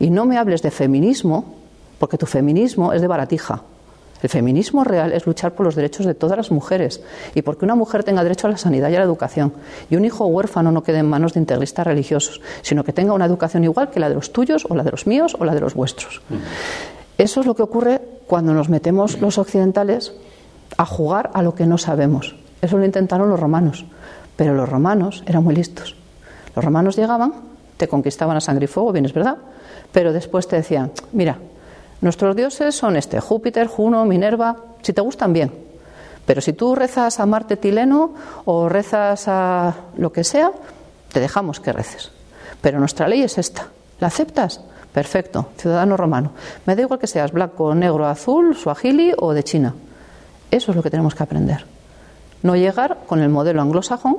[0.00, 1.54] Y no me hables de feminismo,
[1.98, 3.62] porque tu feminismo es de baratija.
[4.22, 7.02] El feminismo real es luchar por los derechos de todas las mujeres
[7.34, 9.52] y porque una mujer tenga derecho a la sanidad y a la educación
[9.90, 13.26] y un hijo huérfano no quede en manos de integristas religiosos, sino que tenga una
[13.26, 15.60] educación igual que la de los tuyos o la de los míos o la de
[15.60, 16.22] los vuestros.
[17.18, 20.12] Eso es lo que ocurre cuando nos metemos los occidentales
[20.76, 22.36] a jugar a lo que no sabemos.
[22.62, 23.84] Eso lo intentaron los romanos,
[24.36, 25.96] pero los romanos eran muy listos.
[26.54, 27.32] Los romanos llegaban,
[27.76, 29.36] te conquistaban a sangre y fuego, bien es verdad,
[29.90, 31.38] pero después te decían, mira,
[32.02, 35.52] Nuestros dioses son este, Júpiter, Juno, Minerva, si te gustan bien.
[36.26, 38.12] Pero si tú rezas a Marte Tileno
[38.44, 40.50] o rezas a lo que sea,
[41.12, 42.10] te dejamos que reces.
[42.60, 43.68] Pero nuestra ley es esta.
[44.00, 44.60] ¿La aceptas?
[44.92, 46.32] Perfecto, ciudadano romano.
[46.66, 49.74] Me da igual que seas blanco, negro, azul, suajili o de China.
[50.50, 51.64] Eso es lo que tenemos que aprender.
[52.42, 54.16] No llegar con el modelo anglosajón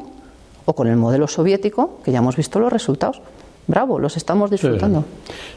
[0.66, 3.22] o con el modelo soviético, que ya hemos visto los resultados
[3.68, 5.06] bravo, los estamos disfrutando.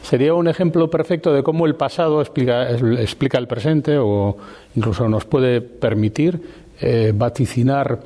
[0.01, 4.37] Sería un ejemplo perfecto de cómo el pasado explica, explica el presente o
[4.75, 6.41] incluso nos puede permitir
[6.79, 7.99] eh, vaticinar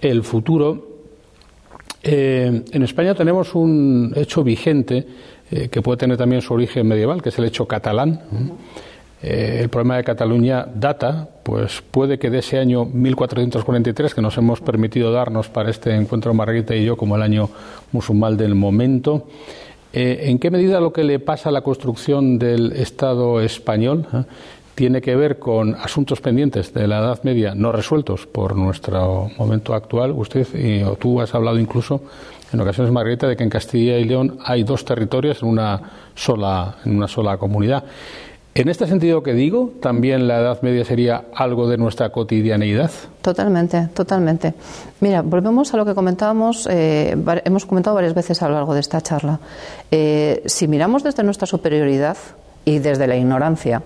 [0.00, 0.86] el futuro.
[2.02, 5.06] Eh, en España tenemos un hecho vigente
[5.50, 8.20] eh, que puede tener también su origen medieval, que es el hecho catalán.
[9.20, 14.36] Eh, el problema de Cataluña data, pues puede que de ese año 1443 que nos
[14.38, 17.50] hemos permitido darnos para este encuentro Margarita y yo como el año
[17.90, 19.26] musulmán del momento.
[19.92, 24.22] Eh, ¿En qué medida lo que le pasa a la construcción del Estado español eh,
[24.76, 29.74] tiene que ver con asuntos pendientes de la Edad Media no resueltos por nuestro momento
[29.74, 30.12] actual?
[30.12, 32.02] Usted o tú has hablado incluso
[32.52, 35.80] en ocasiones, Margarita, de que en Castilla y León hay dos territorios en una
[36.14, 37.84] sola, en una sola comunidad.
[38.58, 42.90] En este sentido que digo, también la Edad Media sería algo de nuestra cotidianeidad.
[43.22, 44.52] Totalmente, totalmente.
[44.98, 48.80] Mira, volvemos a lo que comentábamos, eh, hemos comentado varias veces a lo largo de
[48.80, 49.38] esta charla.
[49.92, 52.16] Eh, si miramos desde nuestra superioridad
[52.64, 53.80] y desde la ignorancia,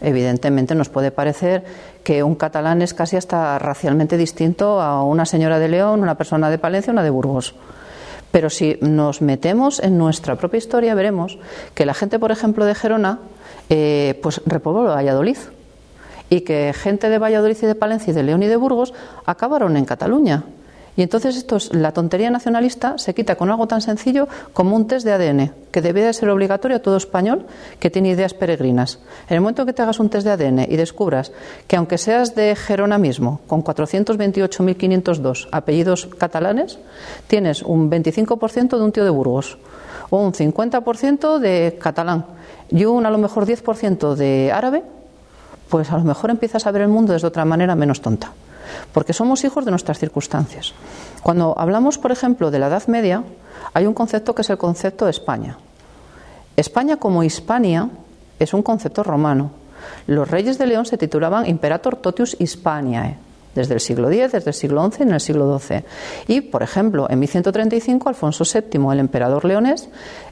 [0.00, 1.64] evidentemente nos puede parecer
[2.04, 6.50] que un catalán es casi hasta racialmente distinto a una señora de León, una persona
[6.50, 7.56] de Palencia, una de Burgos.
[8.30, 11.38] Pero si nos metemos en nuestra propia historia, veremos
[11.74, 13.18] que la gente, por ejemplo, de Gerona
[13.68, 15.36] eh, pues repobló Valladolid
[16.30, 18.94] y que gente de Valladolid y de Palencia y de León y de Burgos
[19.26, 20.44] acabaron en Cataluña.
[20.96, 24.88] Y entonces esto es, la tontería nacionalista se quita con algo tan sencillo como un
[24.88, 27.46] test de ADN, que debería ser obligatorio a todo español
[27.78, 28.98] que tiene ideas peregrinas.
[29.28, 31.30] En el momento que te hagas un test de ADN y descubras
[31.68, 36.80] que aunque seas de Gerona mismo, con 428.502 apellidos catalanes,
[37.28, 39.56] tienes un 25% de un tío de Burgos
[40.10, 42.37] o un 50% de catalán
[42.70, 44.82] y un a lo mejor 10% de árabe,
[45.68, 48.32] pues a lo mejor empiezas a ver el mundo desde otra manera menos tonta.
[48.92, 50.74] Porque somos hijos de nuestras circunstancias.
[51.22, 53.22] Cuando hablamos, por ejemplo, de la Edad Media,
[53.72, 55.56] hay un concepto que es el concepto de España.
[56.56, 57.88] España como Hispania
[58.38, 59.50] es un concepto romano.
[60.06, 63.16] Los reyes de León se titulaban Imperator Totius Hispaniae,
[63.54, 65.84] desde el siglo X, desde el siglo XI y en el siglo XII.
[66.26, 69.88] Y, por ejemplo, en 1135, Alfonso VII, el emperador leonés,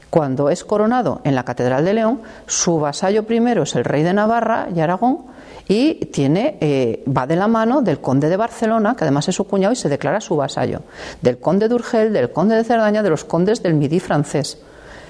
[0.09, 4.13] cuando es coronado en la Catedral de León, su vasallo primero es el rey de
[4.13, 5.25] Navarra y Aragón
[5.67, 9.45] y tiene, eh, va de la mano del conde de Barcelona, que además es su
[9.45, 10.81] cuñado y se declara su vasallo,
[11.21, 14.59] del conde de Urgel, del conde de Cerdaña, de los condes del Midi francés.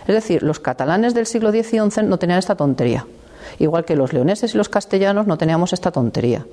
[0.08, 3.06] Es decir, los catalanes del siglo X y XI no tenían esta tontería.
[3.60, 6.46] Igual que los leoneses y los castellanos no teníamos esta tontería,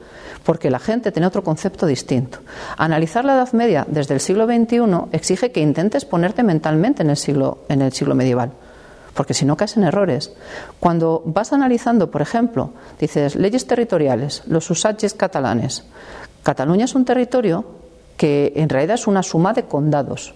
[0.45, 2.39] porque la gente tenía otro concepto distinto.
[2.77, 7.17] Analizar la Edad Media desde el siglo XXI exige que intentes ponerte mentalmente en el
[7.17, 8.53] siglo, en el siglo medieval,
[9.15, 10.33] porque si no caes en errores.
[10.81, 15.85] Cuando vas analizando, por ejemplo, dices leyes territoriales, los usages catalanes.
[16.43, 17.65] Cataluña es un territorio
[18.17, 20.35] que en realidad es una suma de condados,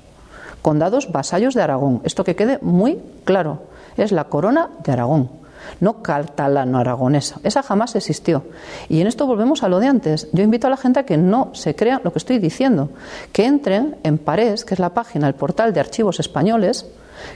[0.62, 2.00] condados vasallos de Aragón.
[2.04, 3.62] Esto que quede muy claro,
[3.96, 5.37] es la corona de Aragón
[5.80, 7.40] no catalano-aragonesa.
[7.42, 8.44] Esa jamás existió.
[8.88, 10.28] Y en esto volvemos a lo de antes.
[10.32, 12.90] Yo invito a la gente a que no se crea lo que estoy diciendo,
[13.32, 16.86] que entren en Parés, que es la página, el portal de archivos españoles,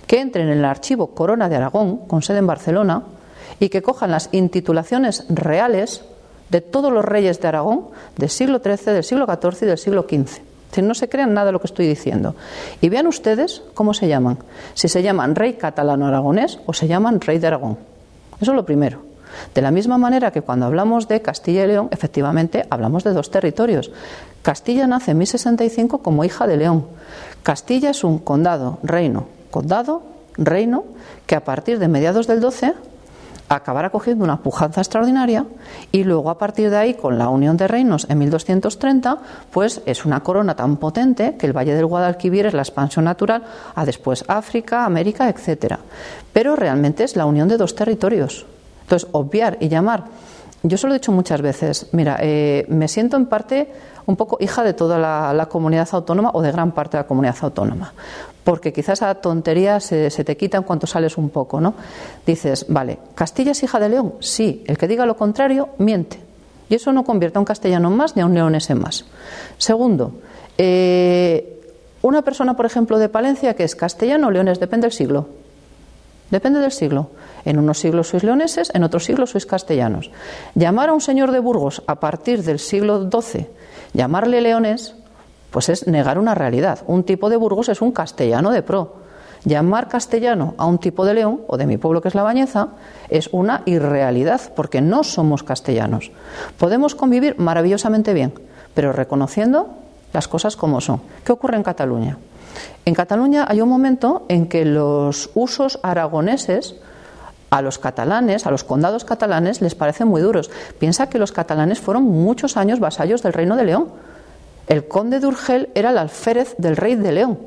[0.07, 3.03] que entren en el archivo Corona de Aragón, con sede en Barcelona,
[3.61, 6.03] y que cojan las intitulaciones reales
[6.53, 10.03] de todos los reyes de Aragón del siglo XIII, del siglo XIV y del siglo
[10.03, 10.83] XV.
[10.83, 12.35] no se crean nada de lo que estoy diciendo.
[12.81, 14.39] Y vean ustedes cómo se llaman.
[14.75, 17.92] Si se llaman rey catalano aragonés o se llaman rey de Aragón.
[18.43, 18.99] Eso es lo primero.
[19.55, 23.31] De la misma manera que cuando hablamos de Castilla y León, efectivamente hablamos de dos
[23.31, 23.91] territorios.
[24.43, 26.87] Castilla nace en 1065 como hija de León.
[27.43, 30.03] Castilla es un condado, reino, condado,
[30.37, 30.85] reino,
[31.27, 32.75] que a partir de mediados del 12
[33.57, 35.47] acabará cogiendo una pujanza extraordinaria
[35.91, 39.19] y luego a partir de ahí con la unión de reinos en 1230
[39.51, 43.43] pues es una corona tan potente que el Valle del Guadalquivir es la expansión natural
[43.75, 45.79] a después África, América, etcétera.
[46.33, 48.47] Pero realmente es la unión de dos territorios.
[48.83, 50.05] Entonces, obviar y llamar.
[50.63, 53.69] Yo se lo he dicho muchas veces, mira, eh, me siento en parte
[54.07, 57.37] un poco hija de toda la, comunidad autónoma o de gran parte de la comunidad
[57.41, 57.93] autónoma,
[58.45, 61.75] porque quizás esa tontería se, te quita en cuanto sales un poco, ¿no?
[62.25, 64.15] Dices, vale, ¿Castilla es hija de León?
[64.21, 66.21] Sí, el que diga lo contrario miente.
[66.69, 69.05] Y eso no convierte a un castellano en más ni a un leonés en más.
[69.59, 70.13] Segundo,
[70.59, 71.61] eh,
[72.03, 75.29] una persona, por ejemplo, de Palencia que es castellano o leones, depende del siglo.
[76.31, 77.11] Depende del siglo.
[77.45, 80.11] En unos siglos sois leoneses, en otros siglos sois castellanos.
[80.55, 83.49] Llamar a un señor de Burgos a partir del siglo XII,
[83.93, 84.95] llamarle leones,
[85.51, 86.81] pues es negar una realidad.
[86.87, 89.03] Un tipo de Burgos es un castellano de pro.
[89.45, 92.69] Llamar castellano a un tipo de león, o de mi pueblo que es la Bañeza,
[93.11, 96.13] es una irrealidad, porque no somos castellanos.
[96.59, 98.33] Podemos convivir maravillosamente bien,
[98.73, 99.71] pero reconociendo
[100.13, 101.01] las cosas como son.
[101.25, 102.19] ¿Qué ocurre en Cataluña?
[102.85, 106.77] En Cataluña hay un momento en que los usos aragoneses
[107.53, 110.51] a los catalanes, a los condados catalanes, les parecen muy duros.
[110.79, 113.89] Piensa que los catalanes fueron muchos años vasallos del reino de León.
[114.69, 117.39] El conde de Urgel era el alférez del rey de León,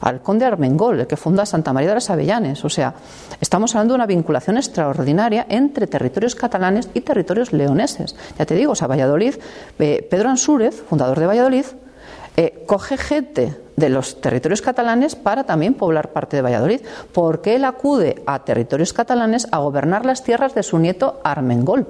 [0.00, 2.64] al conde Armengol, el que funda Santa María de las Avellanes.
[2.64, 2.94] O sea,
[3.40, 8.16] estamos hablando de una vinculación extraordinaria entre territorios catalanes y territorios leoneses.
[8.36, 9.36] Ya te digo, o sea, Valladolid,
[9.78, 11.66] eh, Pedro Ansúrez, fundador de Valladolid,
[12.36, 16.80] eh, coge gente de los territorios catalanes para también poblar parte de Valladolid,
[17.12, 21.86] porque él acude a territorios catalanes a gobernar las tierras de su nieto Armengol.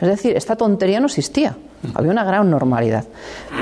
[0.00, 1.56] Es decir, esta tontería no existía,
[1.94, 3.04] había una gran normalidad.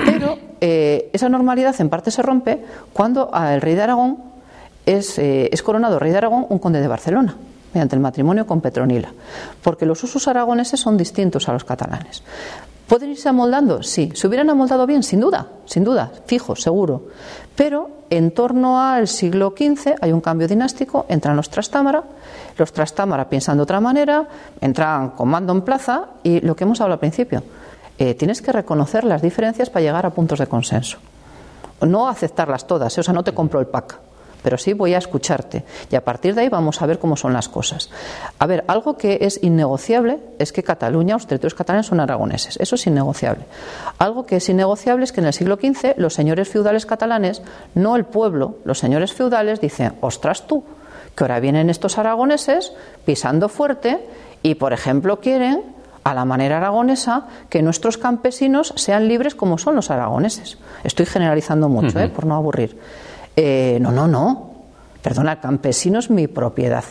[0.06, 4.18] Pero eh, esa normalidad en parte se rompe cuando el rey de Aragón
[4.86, 7.36] es, eh, es coronado rey de Aragón un conde de Barcelona
[7.74, 9.12] mediante el matrimonio con Petronila,
[9.62, 12.22] porque los usos aragoneses son distintos a los catalanes.
[12.92, 13.82] ¿Pueden irse amoldando?
[13.82, 14.12] Sí.
[14.14, 15.02] ¿Se hubieran amoldado bien?
[15.02, 17.04] Sin duda, sin duda, fijo, seguro.
[17.56, 22.04] Pero en torno al siglo XV hay un cambio dinástico, entran los Trastámara,
[22.58, 24.28] los Trastámara piensan de otra manera,
[24.60, 27.42] entran con mando en plaza y lo que hemos hablado al principio,
[27.96, 30.98] eh, tienes que reconocer las diferencias para llegar a puntos de consenso.
[31.80, 33.00] No aceptarlas todas, ¿eh?
[33.00, 34.11] o sea, no te compro el pack
[34.42, 37.32] pero sí voy a escucharte y a partir de ahí vamos a ver cómo son
[37.32, 37.90] las cosas.
[38.38, 42.74] A ver, algo que es innegociable es que Cataluña, los territorios catalanes son aragoneses, eso
[42.74, 43.44] es innegociable.
[43.98, 47.42] Algo que es innegociable es que en el siglo XV los señores feudales catalanes,
[47.74, 50.64] no el pueblo, los señores feudales dicen, ostras tú,
[51.16, 52.72] que ahora vienen estos aragoneses
[53.04, 53.98] pisando fuerte
[54.42, 55.62] y, por ejemplo, quieren
[56.04, 60.58] a la manera aragonesa que nuestros campesinos sean libres como son los aragoneses.
[60.84, 62.08] Estoy generalizando mucho, ¿eh?
[62.08, 62.76] por no aburrir.
[63.36, 64.52] Eh, no, no, no.
[65.02, 66.84] Perdona, el campesino es mi propiedad.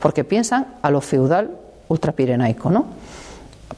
[0.00, 1.50] Porque piensan a lo feudal
[1.88, 2.86] ultrapirenaico, ¿no?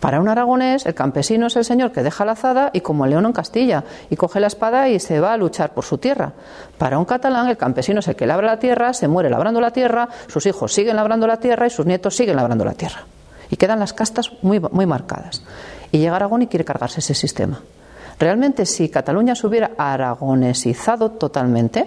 [0.01, 3.13] Para un aragonés, el campesino es el señor que deja la azada y como el
[3.13, 6.33] león en Castilla, y coge la espada y se va a luchar por su tierra.
[6.77, 9.71] Para un catalán, el campesino es el que labra la tierra, se muere labrando la
[9.71, 13.05] tierra, sus hijos siguen labrando la tierra y sus nietos siguen labrando la tierra.
[13.51, 15.43] Y quedan las castas muy, muy marcadas.
[15.93, 17.61] Y llega Aragón y quiere cargarse ese sistema.
[18.19, 21.87] Realmente, si Cataluña se hubiera aragonesizado totalmente,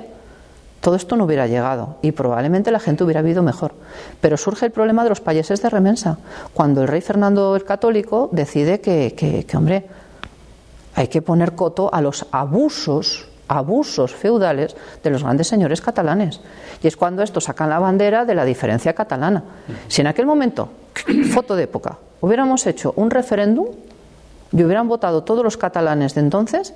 [0.81, 3.73] todo esto no hubiera llegado y probablemente la gente hubiera vivido mejor.
[4.21, 6.17] Pero surge el problema de los payeses de remensa,
[6.53, 9.87] cuando el rey Fernando el Católico decide que, que, hombre,
[10.95, 16.39] hay que poner coto a los abusos abusos feudales de los grandes señores catalanes.
[16.83, 19.43] Y es cuando estos sacan la bandera de la diferencia catalana.
[19.87, 20.69] Si en aquel momento,
[21.33, 23.65] foto de época, hubiéramos hecho un referéndum
[24.51, 26.73] y hubieran votado todos los catalanes de entonces,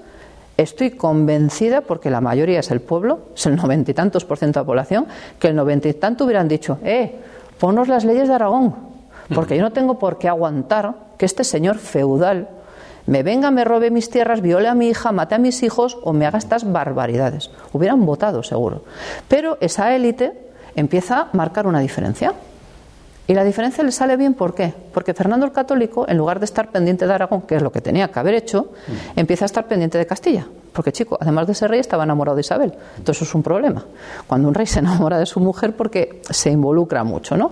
[0.57, 4.59] estoy convencida, porque la mayoría es el pueblo, es el noventa y tantos por ciento
[4.59, 5.07] de la población,
[5.39, 7.19] que el noventa y tanto hubieran dicho, eh,
[7.59, 8.75] ponos las leyes de Aragón,
[9.33, 12.49] porque yo no tengo por qué aguantar que este señor feudal
[13.05, 16.13] me venga, me robe mis tierras, viole a mi hija, mate a mis hijos o
[16.13, 17.51] me haga estas barbaridades.
[17.73, 18.83] Hubieran votado, seguro.
[19.27, 20.33] Pero esa élite
[20.75, 22.33] empieza a marcar una diferencia.
[23.25, 24.73] Y la diferencia le sale bien, ¿por qué?
[24.93, 27.79] Porque Fernando el Católico, en lugar de estar pendiente de Aragón, que es lo que
[27.79, 29.19] tenía que haber hecho, mm.
[29.19, 30.45] empieza a estar pendiente de Castilla.
[30.73, 32.73] Porque, chico, además de ser rey, estaba enamorado de Isabel.
[32.97, 33.85] Entonces, eso es un problema.
[34.27, 37.51] Cuando un rey se enamora de su mujer, porque se involucra mucho, ¿no?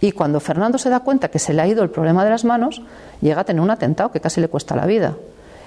[0.00, 2.44] Y cuando Fernando se da cuenta que se le ha ido el problema de las
[2.44, 2.82] manos,
[3.20, 5.16] llega a tener un atentado que casi le cuesta la vida.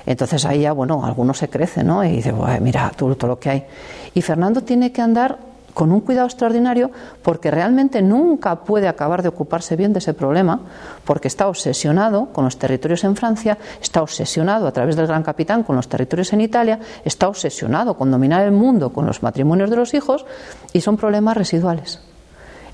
[0.06, 2.04] Entonces ahí ya, bueno, algunos se crece, ¿no?
[2.04, 3.66] Y dice, mira, todo, todo lo que hay.
[4.14, 5.38] Y Fernando tiene que andar
[5.74, 6.92] con un cuidado extraordinario
[7.22, 10.60] porque realmente nunca puede acabar de ocuparse bien de ese problema
[11.06, 15.64] porque está obsesionado con los territorios en Francia, está obsesionado a través del gran capitán
[15.64, 19.76] con los territorios en Italia, está obsesionado con dominar el mundo con los matrimonios de
[19.76, 20.26] los hijos
[20.74, 22.00] y son problemas residuales.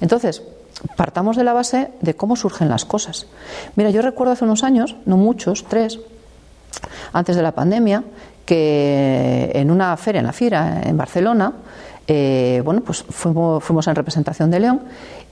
[0.02, 0.44] Entonces,
[0.96, 3.28] partamos de la base de cómo surgen las cosas.
[3.76, 6.00] Mira, yo recuerdo hace unos años, no muchos, tres,
[7.14, 8.04] antes de la pandemia,
[8.46, 11.54] que en una feria, en la FIRA, en Barcelona,
[12.08, 14.82] eh, bueno, pues fuimos, en representación de León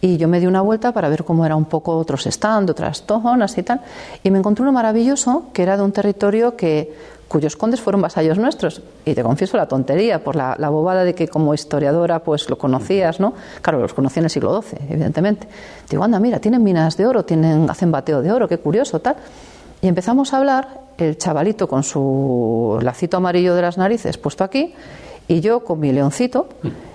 [0.02, 3.04] y yo me di una vuelta para ver cómo era un poco otros stand, otras
[3.08, 3.82] zonas y tal,
[4.24, 6.94] y me encontré uno maravilloso que era de un territorio que
[7.28, 8.82] cuyos condes fueron vasallos nuestros.
[9.04, 13.20] Y te confieso la tontería, por la, bobada de que como historiadora pues lo conocías,
[13.20, 13.34] ¿no?
[13.62, 15.48] Claro, los conocía en el siglo XII, evidentemente.
[15.90, 19.16] Digo, anda, mira, tienen minas de oro, tienen, hacen bateo de oro, qué curioso, tal.
[19.82, 20.68] Y empezamos a hablar,
[20.98, 24.74] el chavalito con su lacito amarillo de las narices puesto aquí,
[25.28, 26.50] y yo con mi leoncito,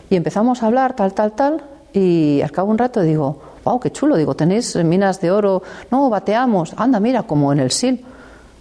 [0.09, 1.62] y empezamos a hablar tal, tal, tal,
[1.93, 5.62] y al cabo de un rato digo, wow, qué chulo, digo, tenéis minas de oro,
[5.91, 8.03] no, bateamos, anda, mira, como en el Sil,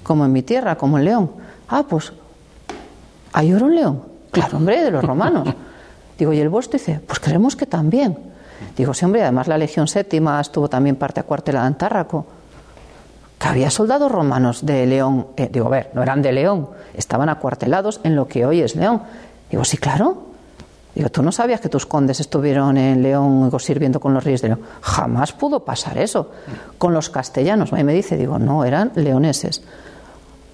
[0.03, 1.31] como en mi tierra, como en León.
[1.67, 2.11] Ah, pues,
[3.33, 4.03] ¿hay oro en León?
[4.31, 5.47] Claro, hombre, de los romanos.
[6.17, 6.77] Digo, ¿y el vuestro?
[6.77, 8.17] Dice, pues creemos que también.
[8.75, 12.25] Digo, sí, hombre, además la Legión Séptima estuvo también parte acuartelada en Tárraco.
[13.37, 15.27] Que había soldados romanos de León.
[15.37, 18.75] Eh, digo, a ver, no eran de León, estaban acuartelados en lo que hoy es
[18.75, 19.01] León.
[19.49, 20.29] Digo, sí, claro.
[20.95, 24.49] Digo, ¿tú no sabías que tus condes estuvieron en León sirviendo con los reyes de
[24.49, 24.61] León?
[24.81, 26.31] Jamás pudo pasar eso.
[26.77, 27.71] Con los castellanos.
[27.77, 29.61] Y me dice, digo, no, eran leoneses.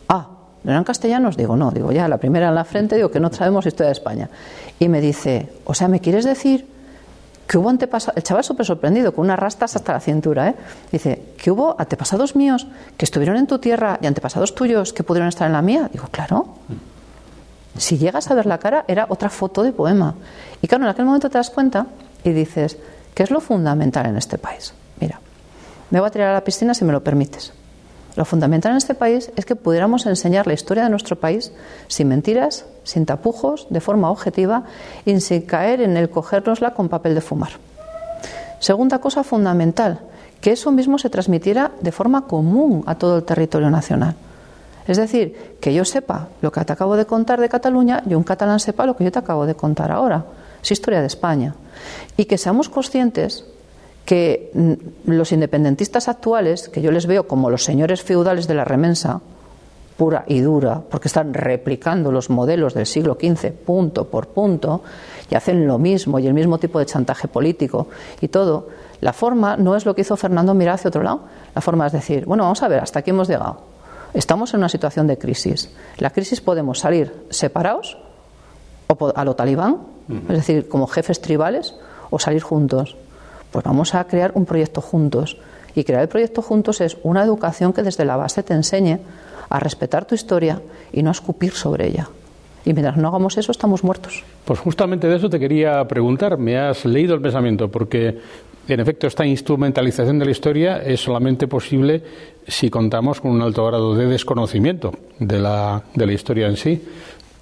[0.08, 0.28] Ah,
[0.64, 1.38] ¿no eran castellanos?
[1.38, 1.72] Digo, no.
[1.72, 4.30] Digo, ya, la primera en la frente, digo que no sabemos historia de España.
[4.78, 6.68] Y me dice, o sea, ¿me quieres decir
[7.48, 10.56] que hubo antepasados, el chaval súper sorprendido, con unas rastas hasta la cintura, ¿eh?
[10.92, 12.68] dice, que hubo antepasados míos
[12.98, 15.90] que estuvieron en tu tierra y antepasados tuyos que pudieron estar en la mía.
[15.92, 16.48] Digo, claro.
[17.78, 20.16] Si llegas a ver la cara, era otra foto de poema.
[20.62, 21.88] Y claro, en aquel momento te das cuenta
[22.24, 22.78] y dices,
[23.14, 24.74] ¿qué es lo fundamental en este país?
[25.00, 25.20] Mira,
[25.90, 27.54] me voy a tirar a la piscina si me lo permites.
[28.16, 31.52] Lo fundamental en este país es que pudiéramos enseñar la historia de nuestro país
[31.88, 34.64] sin mentiras, sin tapujos, de forma objetiva
[35.06, 37.52] y sin caer en el cogérnosla con papel de fumar.
[38.60, 40.00] Segunda cosa fundamental,
[40.40, 44.16] que eso mismo se transmitiera de forma común a todo el territorio nacional.
[44.88, 48.24] Es decir, que yo sepa lo que te acabo de contar de Cataluña y un
[48.24, 50.26] catalán sepa lo que yo te acabo de contar ahora.
[50.62, 51.56] Es historia de España.
[52.18, 53.46] Y que seamos conscientes
[54.06, 58.64] que mm, los independentistas actuales, que yo les veo como los señores feudales de la
[58.64, 59.22] remensa,
[59.98, 64.84] pura y dura, porque están replicando los modelos del siglo XV punto por punto
[65.30, 67.88] y hacen lo mismo y el mismo tipo de chantaje político
[68.22, 68.68] y todo,
[69.02, 71.22] la forma no es lo que hizo Fernando mirar hacia otro lado.
[71.54, 73.75] La forma es decir, bueno, vamos a ver, hasta aquí hemos llegado.
[74.16, 75.70] Estamos en una situación de crisis.
[75.98, 77.98] La crisis podemos salir separados
[78.88, 79.80] o a lo talibán,
[80.30, 81.76] es decir, como jefes tribales,
[82.10, 82.96] o salir juntos.
[83.52, 85.38] Pues vamos a crear un proyecto juntos.
[85.76, 89.00] Y crear el proyecto juntos es una educación que desde la base te enseñe
[89.50, 90.62] a respetar tu historia
[90.94, 92.08] y no a escupir sobre ella.
[92.64, 94.24] Y mientras no hagamos eso, estamos muertos.
[94.46, 96.38] Pues justamente de eso te quería preguntar.
[96.38, 98.18] Me has leído el pensamiento, porque
[98.68, 102.02] en efecto, esta instrumentalización de la historia es solamente posible
[102.48, 106.84] si contamos con un alto grado de desconocimiento de la, de la historia en sí.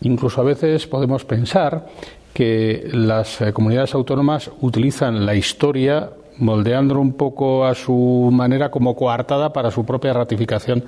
[0.01, 1.87] Incluso a veces podemos pensar
[2.33, 8.95] que las eh, comunidades autónomas utilizan la historia moldeándolo un poco a su manera como
[8.95, 10.83] coartada para su propia ratificación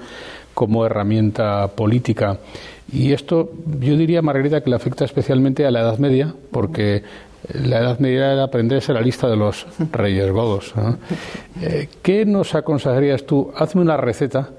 [0.53, 2.39] como herramienta política.
[2.91, 7.03] Y esto yo diría, Margarita, que le afecta especialmente a la Edad Media, porque
[7.53, 10.73] la Edad Media era aprenderse la lista de los reyes godos.
[11.61, 13.51] Eh, ¿Qué nos aconsejarías tú?
[13.55, 14.49] Hazme una receta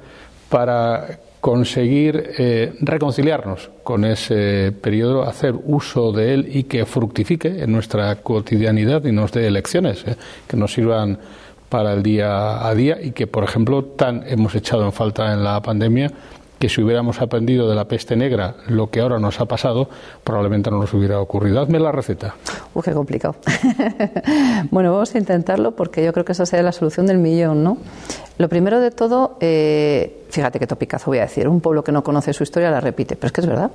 [0.48, 7.70] para conseguir eh, reconciliarnos con ese periodo, hacer uso de él y que fructifique en
[7.70, 10.16] nuestra cotidianidad y nos dé elecciones eh,
[10.48, 11.18] que nos sirvan
[11.68, 15.44] para el día a día y que, por ejemplo, tan hemos echado en falta en
[15.44, 16.10] la pandemia
[16.58, 19.88] que si hubiéramos aprendido de la peste negra lo que ahora nos ha pasado,
[20.24, 21.60] probablemente no nos hubiera ocurrido.
[21.60, 22.34] Hazme la receta.
[22.74, 23.36] Uy, qué complicado.
[24.70, 27.78] bueno, vamos a intentarlo porque yo creo que esa sería la solución del millón, ¿no?
[28.38, 32.02] Lo primero de todo, eh, fíjate qué topicazo voy a decir, un pueblo que no
[32.02, 33.70] conoce su historia la repite, pero es que es verdad.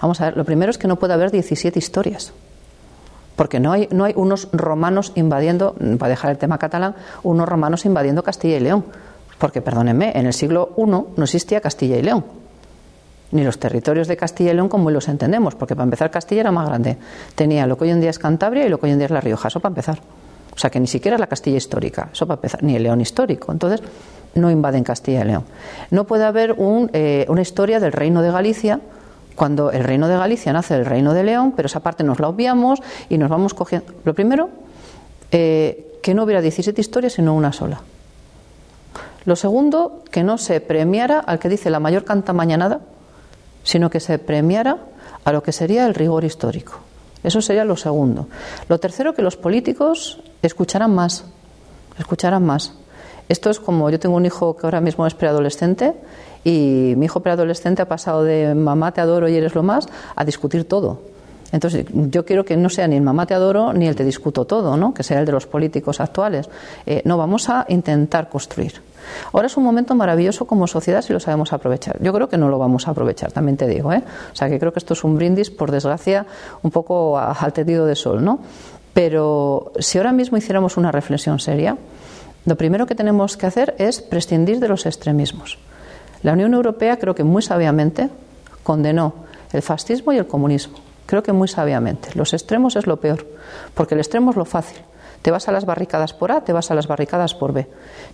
[0.00, 2.32] Vamos a ver, lo primero es que no puede haber 17 historias.
[3.36, 7.84] Porque no hay, no hay unos romanos invadiendo, para dejar el tema catalán, unos romanos
[7.84, 8.84] invadiendo Castilla y León
[9.38, 12.24] porque, perdónenme, en el siglo I no existía Castilla y León,
[13.30, 16.52] ni los territorios de Castilla y León como los entendemos, porque para empezar Castilla era
[16.52, 16.96] más grande.
[17.34, 19.10] Tenía lo que hoy en día es Cantabria y lo que hoy en día es
[19.10, 20.00] La Rioja, eso para empezar.
[20.54, 23.00] O sea que ni siquiera es la Castilla histórica, eso para empezar, ni el León
[23.00, 23.52] histórico.
[23.52, 23.80] Entonces,
[24.34, 25.44] no invaden Castilla y León.
[25.90, 28.80] No puede haber un, eh, una historia del reino de Galicia
[29.34, 32.28] Cuando el reino de Galicia nace el reino de León, pero esa parte nos la
[32.28, 33.94] obviamos y nos vamos cogiendo.
[34.04, 34.50] Lo primero,
[35.30, 37.80] eh, que no hubiera 17 historias, sino una sola.
[39.28, 42.80] Lo segundo, que no se premiara al que dice la mayor canta mañanada,
[43.62, 44.78] sino que se premiara
[45.22, 46.78] a lo que sería el rigor histórico.
[47.22, 48.26] Eso sería lo segundo.
[48.70, 51.26] Lo tercero, que los políticos escucharan más,
[51.98, 52.72] escucharan más.
[53.28, 55.92] Esto es como yo tengo un hijo que ahora mismo es preadolescente
[56.42, 60.24] y mi hijo preadolescente ha pasado de mamá te adoro y eres lo más a
[60.24, 61.02] discutir todo.
[61.52, 64.44] Entonces, yo quiero que no sea ni el mamá te adoro ni el te discuto
[64.44, 64.92] todo, ¿no?
[64.92, 66.48] que sea el de los políticos actuales.
[66.84, 68.82] Eh, no, vamos a intentar construir.
[69.32, 71.96] Ahora es un momento maravilloso como sociedad si lo sabemos aprovechar.
[72.02, 73.92] Yo creo que no lo vamos a aprovechar, también te digo.
[73.92, 74.02] ¿eh?
[74.32, 76.26] O sea, que creo que esto es un brindis, por desgracia,
[76.62, 78.40] un poco al tendido de sol, ¿no?
[78.92, 81.78] Pero si ahora mismo hiciéramos una reflexión seria,
[82.44, 85.58] lo primero que tenemos que hacer es prescindir de los extremismos.
[86.22, 88.10] La Unión Europea creo que muy sabiamente
[88.64, 89.14] condenó
[89.52, 92.10] el fascismo y el comunismo Creo que muy sabiamente.
[92.14, 93.26] Los extremos es lo peor,
[93.72, 94.76] porque el extremo es lo fácil.
[95.22, 97.66] Te vas a las barricadas por A, te vas a las barricadas por B.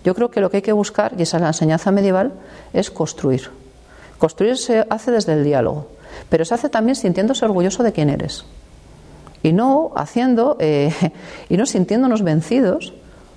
[0.04, 2.34] Yo creo que lo que hay que buscar, y esa es la enseñanza medieval,
[2.72, 3.50] es construir.
[4.18, 5.88] Construir se hace desde el diálogo,
[6.28, 8.44] pero se hace también sintiéndose orgulloso de quién eres.
[9.42, 10.94] Y no haciendo, eh,
[11.48, 12.94] y no sintiéndonos vencidos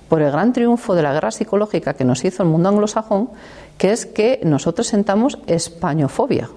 [0.08, 3.30] por el gran triunfo de la guerra psicológica que nos hizo el mundo anglosajón,
[3.76, 6.48] que es que nosotros sentamos españofobia.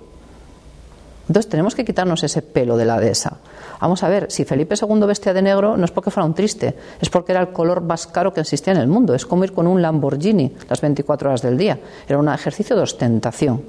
[1.32, 3.38] Entonces tenemos que quitarnos ese pelo de la dehesa.
[3.80, 6.76] Vamos a ver, si Felipe II vestía de negro no es porque fuera un triste,
[7.00, 9.16] es porque era el color más caro que existía en el mundo.
[9.16, 11.80] Es como ir con un Lamborghini las 24 horas del día.
[12.06, 13.62] Era un ejercicio de ostentación.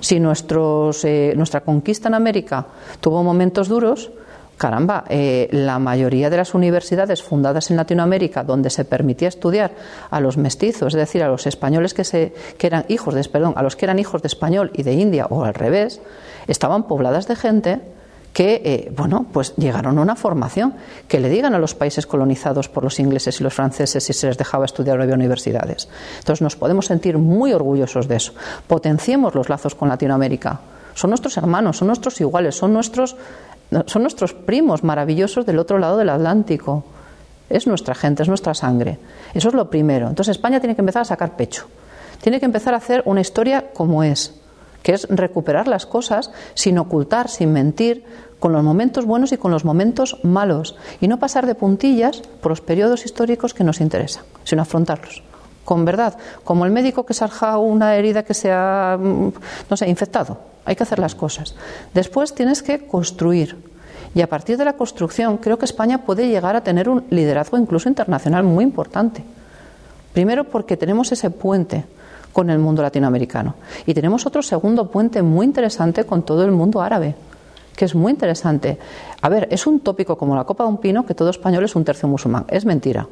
[0.00, 2.66] Si nuestros, eh, nuestra conquista en América
[2.98, 4.10] tuvo momentos duros,
[4.58, 9.70] caramba, eh, la mayoría de las universidades fundadas en Latinoamérica donde se permitía estudiar
[10.10, 13.54] a los mestizos, es decir, a los españoles que, se, que eran hijos de, perdón,
[13.56, 16.00] a los que eran hijos de español y de India o al revés,
[16.46, 17.80] estaban pobladas de gente
[18.34, 20.74] que, eh, bueno, pues llegaron a una formación,
[21.06, 24.26] que le digan a los países colonizados por los ingleses y los franceses si se
[24.26, 25.88] les dejaba estudiar en universidades.
[26.18, 28.34] Entonces nos podemos sentir muy orgullosos de eso.
[28.66, 30.60] Potenciemos los lazos con Latinoamérica.
[30.94, 33.16] Son nuestros hermanos, son nuestros iguales, son nuestros,
[33.86, 36.82] son nuestros primos maravillosos del otro lado del Atlántico.
[37.48, 38.98] Es nuestra gente, es nuestra sangre.
[39.32, 40.08] Eso es lo primero.
[40.08, 41.66] Entonces España tiene que empezar a sacar pecho.
[42.20, 44.40] Tiene que empezar a hacer una historia como es
[44.84, 48.04] que es recuperar las cosas sin ocultar, sin mentir,
[48.38, 52.52] con los momentos buenos y con los momentos malos, y no pasar de puntillas por
[52.52, 55.24] los periodos históricos que nos interesan, sino afrontarlos
[55.64, 59.32] con verdad, como el médico que salga una herida que se ha, mm,
[59.70, 60.38] no sé, infectado.
[60.64, 61.54] Hay que hacer las cosas.
[61.92, 63.56] Después tienes que construir.
[64.14, 67.58] Y a partir de la construcción, creo que España puede llegar a tener un liderazgo
[67.58, 69.24] incluso internacional muy importante.
[70.12, 71.84] Primero porque tenemos ese puente
[72.34, 73.54] con el mundo latinoamericano.
[73.86, 77.14] Y tenemos otro segundo puente muy interesante con todo el mundo árabe,
[77.74, 78.76] que es muy interesante.
[79.22, 81.76] A ver, es un tópico como la copa de un pino que todo español es
[81.76, 82.44] un tercio musulmán.
[82.48, 83.06] Es mentira.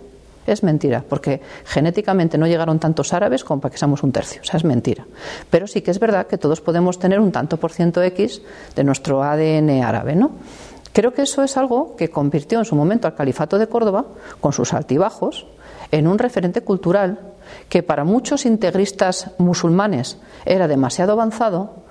[0.44, 4.42] Es mentira, porque genéticamente no llegaron tantos árabes como para que seamos un tercio.
[4.42, 5.06] O sea, es mentira.
[5.50, 8.42] Pero sí que es verdad que todos podemos tener un tanto por ciento X
[8.74, 10.32] de nuestro ADN árabe, ¿no?
[10.92, 14.04] Creo que eso es algo que convirtió en su momento al califato de Córdoba,
[14.40, 15.46] con sus altibajos,
[15.92, 17.31] en un referente cultural
[17.68, 21.82] que para muchos integristas musulmanes era demasiado avanzado,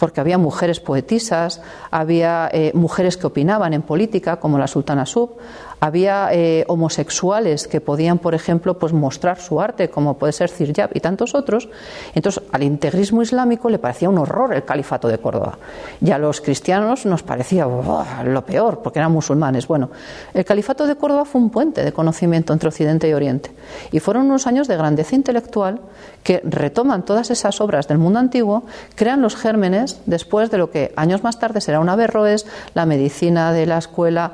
[0.00, 1.60] porque había mujeres poetisas,
[1.90, 5.36] había eh, mujeres que opinaban en política, como la sultana Sub,
[5.80, 10.90] había eh, homosexuales que podían, por ejemplo, pues mostrar su arte, como puede ser Ziryab
[10.94, 11.68] y tantos otros.
[12.14, 15.58] Entonces, al integrismo islámico le parecía un horror el califato de Córdoba.
[16.00, 19.66] Y a los cristianos nos parecía lo peor, porque eran musulmanes.
[19.66, 19.90] Bueno,
[20.34, 23.50] el califato de Córdoba fue un puente de conocimiento entre Occidente y Oriente.
[23.90, 25.80] Y fueron unos años de grandeza intelectual
[26.22, 28.64] que retoman todas esas obras del mundo antiguo,
[28.94, 33.52] crean los gérmenes después de lo que años más tarde será una Averroes, la medicina
[33.52, 34.32] de la escuela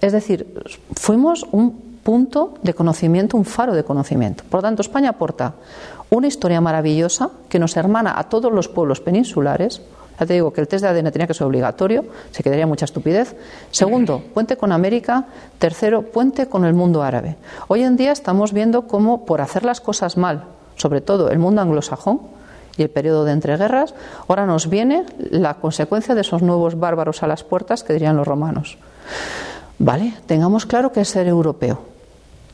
[0.00, 0.46] es decir,
[0.94, 4.44] fuimos un punto de conocimiento, un faro de conocimiento.
[4.48, 5.54] Por lo tanto, España aporta
[6.10, 9.82] una historia maravillosa que nos hermana a todos los pueblos peninsulares.
[10.18, 12.86] Ya te digo que el test de ADN tenía que ser obligatorio, se quedaría mucha
[12.86, 13.36] estupidez.
[13.70, 15.26] Segundo, puente con América.
[15.58, 17.36] Tercero, puente con el mundo árabe.
[17.68, 20.44] Hoy en día estamos viendo cómo, por hacer las cosas mal,
[20.76, 22.20] sobre todo el mundo anglosajón
[22.76, 23.94] y el periodo de entreguerras,
[24.28, 28.26] ahora nos viene la consecuencia de esos nuevos bárbaros a las puertas que dirían los
[28.26, 28.78] romanos.
[29.78, 30.14] ¿Vale?
[30.26, 31.80] Tengamos claro que es ser europeo.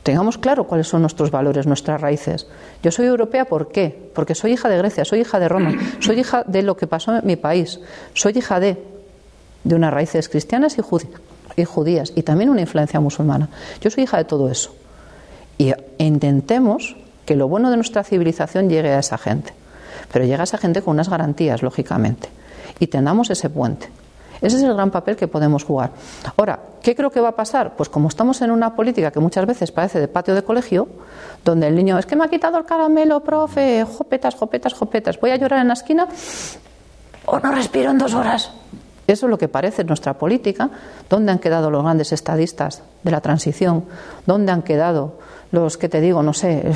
[0.03, 2.47] Tengamos claro cuáles son nuestros valores, nuestras raíces.
[2.83, 4.11] Yo soy europea, ¿por qué?
[4.15, 7.17] Porque soy hija de Grecia, soy hija de Roma, soy hija de lo que pasó
[7.17, 7.81] en mi país,
[8.13, 8.77] soy hija de,
[9.65, 10.83] de unas raíces cristianas y,
[11.57, 13.49] y judías y también una influencia musulmana.
[13.81, 14.75] Yo soy hija de todo eso.
[15.57, 19.55] Y intentemos que lo bueno de nuestra civilización llegue a esa gente.
[20.13, 22.29] Pero llega a esa gente con unas garantías, lógicamente.
[22.79, 23.89] Y tengamos ese puente.
[24.41, 25.91] Ese es el gran papel que podemos jugar.
[26.37, 27.77] Ahora, ¿qué creo que va a pasar?
[27.77, 30.89] Pues como estamos en una política que muchas veces parece de patio de colegio,
[31.45, 35.31] donde el niño es que me ha quitado el caramelo, profe, jopetas, jopetas, jopetas, voy
[35.31, 36.09] a llorar en la esquina
[37.27, 38.51] o no respiro en dos horas.
[39.07, 40.71] Eso es lo que parece nuestra política.
[41.11, 43.85] ¿Dónde han quedado los grandes estadistas de la transición?
[44.27, 45.19] ¿Dónde han quedado
[45.53, 46.73] los que te digo, no sé,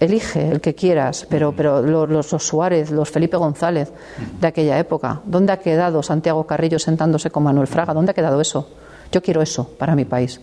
[0.00, 3.92] elige el que quieras, pero, pero los, Suárez, los Felipe González
[4.40, 7.92] de aquella época, ¿dónde ha quedado Santiago Carrillo sentándose con Manuel Fraga?
[7.92, 8.68] ¿Dónde ha quedado eso?
[9.12, 10.40] Yo quiero eso para mi país.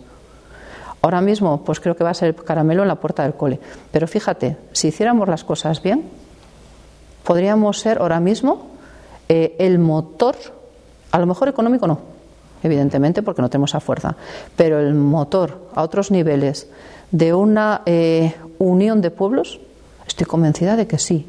[1.02, 3.60] Ahora mismo, pues creo que va a ser el caramelo en la puerta del cole.
[3.90, 6.04] Pero fíjate, si hiciéramos las cosas bien,
[7.24, 8.68] podríamos ser ahora mismo
[9.28, 10.36] eh, el motor,
[11.10, 12.00] a lo mejor económico no,
[12.62, 14.16] evidentemente, porque no tenemos esa fuerza,
[14.56, 16.68] pero el motor a otros niveles
[17.10, 19.60] de una eh, unión de pueblos?
[20.06, 21.26] Estoy convencida de que sí.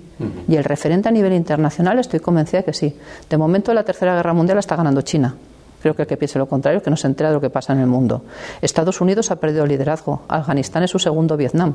[0.50, 2.94] Y el referente a nivel internacional estoy convencida de que sí.
[3.30, 5.36] De momento la Tercera Guerra Mundial la está ganando China.
[5.82, 7.72] Creo que el que piense lo contrario, que no se entera de lo que pasa
[7.72, 8.24] en el mundo.
[8.62, 10.24] Estados Unidos ha perdido el liderazgo.
[10.28, 11.74] Afganistán es su segundo Vietnam.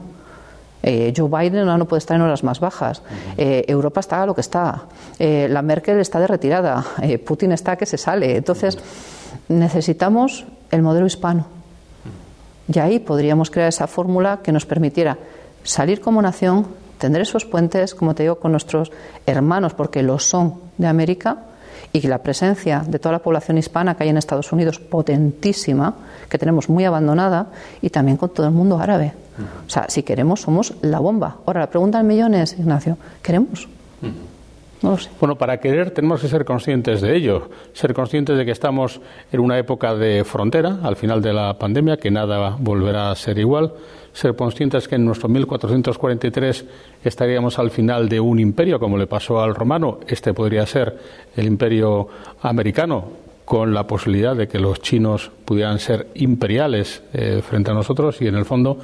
[0.82, 3.00] Eh, Joe Biden no puede estar en horas más bajas.
[3.38, 4.82] Eh, Europa está a lo que está.
[5.18, 6.84] la Merkel está de retirada.
[7.24, 8.36] Putin está que se sale.
[8.36, 8.76] Entonces,
[9.48, 11.63] necesitamos el modelo hispano.
[12.72, 15.18] Y ahí podríamos crear esa fórmula que nos permitiera
[15.62, 16.66] salir como nación,
[16.98, 18.92] tener esos puentes, como te digo, con nuestros
[19.26, 21.38] hermanos, porque lo son de América,
[21.92, 25.94] y la presencia de toda la población hispana que hay en Estados Unidos, potentísima,
[26.28, 27.46] que tenemos muy abandonada,
[27.80, 29.12] y también con todo el mundo árabe.
[29.66, 31.36] O sea, si queremos, somos la bomba.
[31.46, 33.68] Ahora, la pregunta en millones, Ignacio, ¿queremos?
[35.18, 39.00] Bueno, para querer tenemos que ser conscientes de ello, ser conscientes de que estamos
[39.32, 43.38] en una época de frontera, al final de la pandemia, que nada volverá a ser
[43.38, 43.72] igual,
[44.12, 46.66] ser conscientes que en nuestro 1443
[47.02, 50.98] estaríamos al final de un imperio, como le pasó al romano, este podría ser
[51.34, 52.08] el imperio
[52.42, 58.20] americano, con la posibilidad de que los chinos pudieran ser imperiales eh, frente a nosotros
[58.20, 58.78] y en el fondo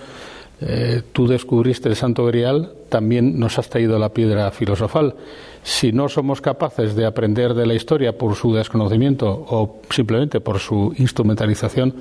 [0.61, 5.15] eh, tú descubriste el Santo Grial, también nos has traído la piedra filosofal.
[5.63, 10.59] Si no somos capaces de aprender de la historia por su desconocimiento o simplemente por
[10.59, 11.95] su instrumentalización,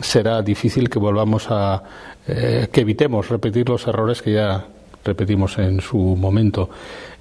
[0.00, 1.82] será difícil que volvamos a
[2.28, 4.66] eh, que evitemos repetir los errores que ya
[5.04, 6.68] repetimos en su momento.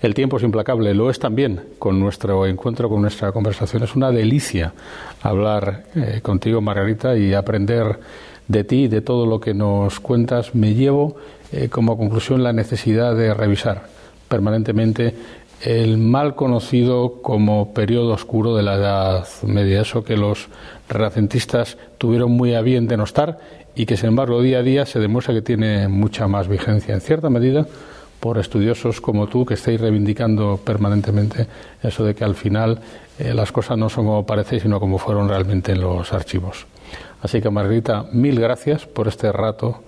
[0.01, 3.83] El tiempo es implacable, lo es también con nuestro encuentro, con nuestra conversación.
[3.83, 4.73] Es una delicia
[5.21, 7.99] hablar eh, contigo, Margarita, y aprender
[8.47, 11.15] de ti y de todo lo que nos cuentas, me llevo
[11.51, 13.87] eh, como conclusión la necesidad de revisar
[14.27, 15.15] permanentemente
[15.61, 20.47] el mal conocido como periodo oscuro de la Edad Media, eso que los
[20.89, 23.39] renacentistas tuvieron muy a bien denostar
[23.75, 27.01] y que sin embargo día a día se demuestra que tiene mucha más vigencia, en
[27.01, 27.65] cierta medida
[28.19, 31.47] por estudiosos como tú que estáis reivindicando permanentemente
[31.83, 32.79] eso de que al final
[33.19, 36.65] eh, las cosas no son como parece, sino como fueron realmente en los archivos.
[37.25, 39.79] Así que Margarita, mil gracias por este rato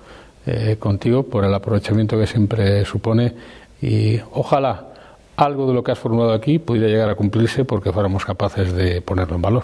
[0.47, 3.35] eh, contigo, por el aprovechamiento que siempre supone
[3.79, 4.87] y ojalá
[5.35, 9.01] algo de lo que has formulado aquí pudiera llegar a cumplirse porque fuéramos capaces de
[9.01, 9.63] ponerlo en valor.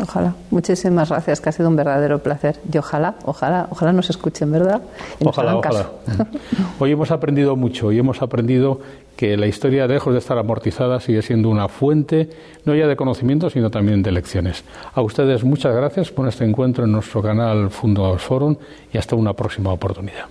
[0.00, 0.34] Ojalá.
[0.52, 2.60] Muchísimas gracias, que ha sido un verdadero placer.
[2.72, 4.80] Y ojalá, ojalá, ojalá nos escuchen, ¿verdad?
[5.24, 5.90] ojalá, ojalá.
[6.78, 8.80] Hoy hemos aprendido mucho, hoy hemos aprendido
[9.16, 12.30] que la historia, lejos de estar amortizada, sigue siendo una fuente
[12.64, 14.64] no ya de conocimiento, sino también de lecciones.
[14.94, 18.56] A ustedes muchas gracias por este encuentro en nuestro canal Fundos Forum
[18.92, 20.26] y hasta una próxima oportunidad.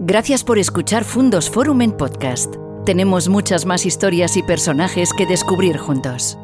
[0.00, 2.54] Gracias por escuchar Fundos Forum en podcast.
[2.86, 6.38] Tenemos muchas más historias y personajes que descubrir juntos.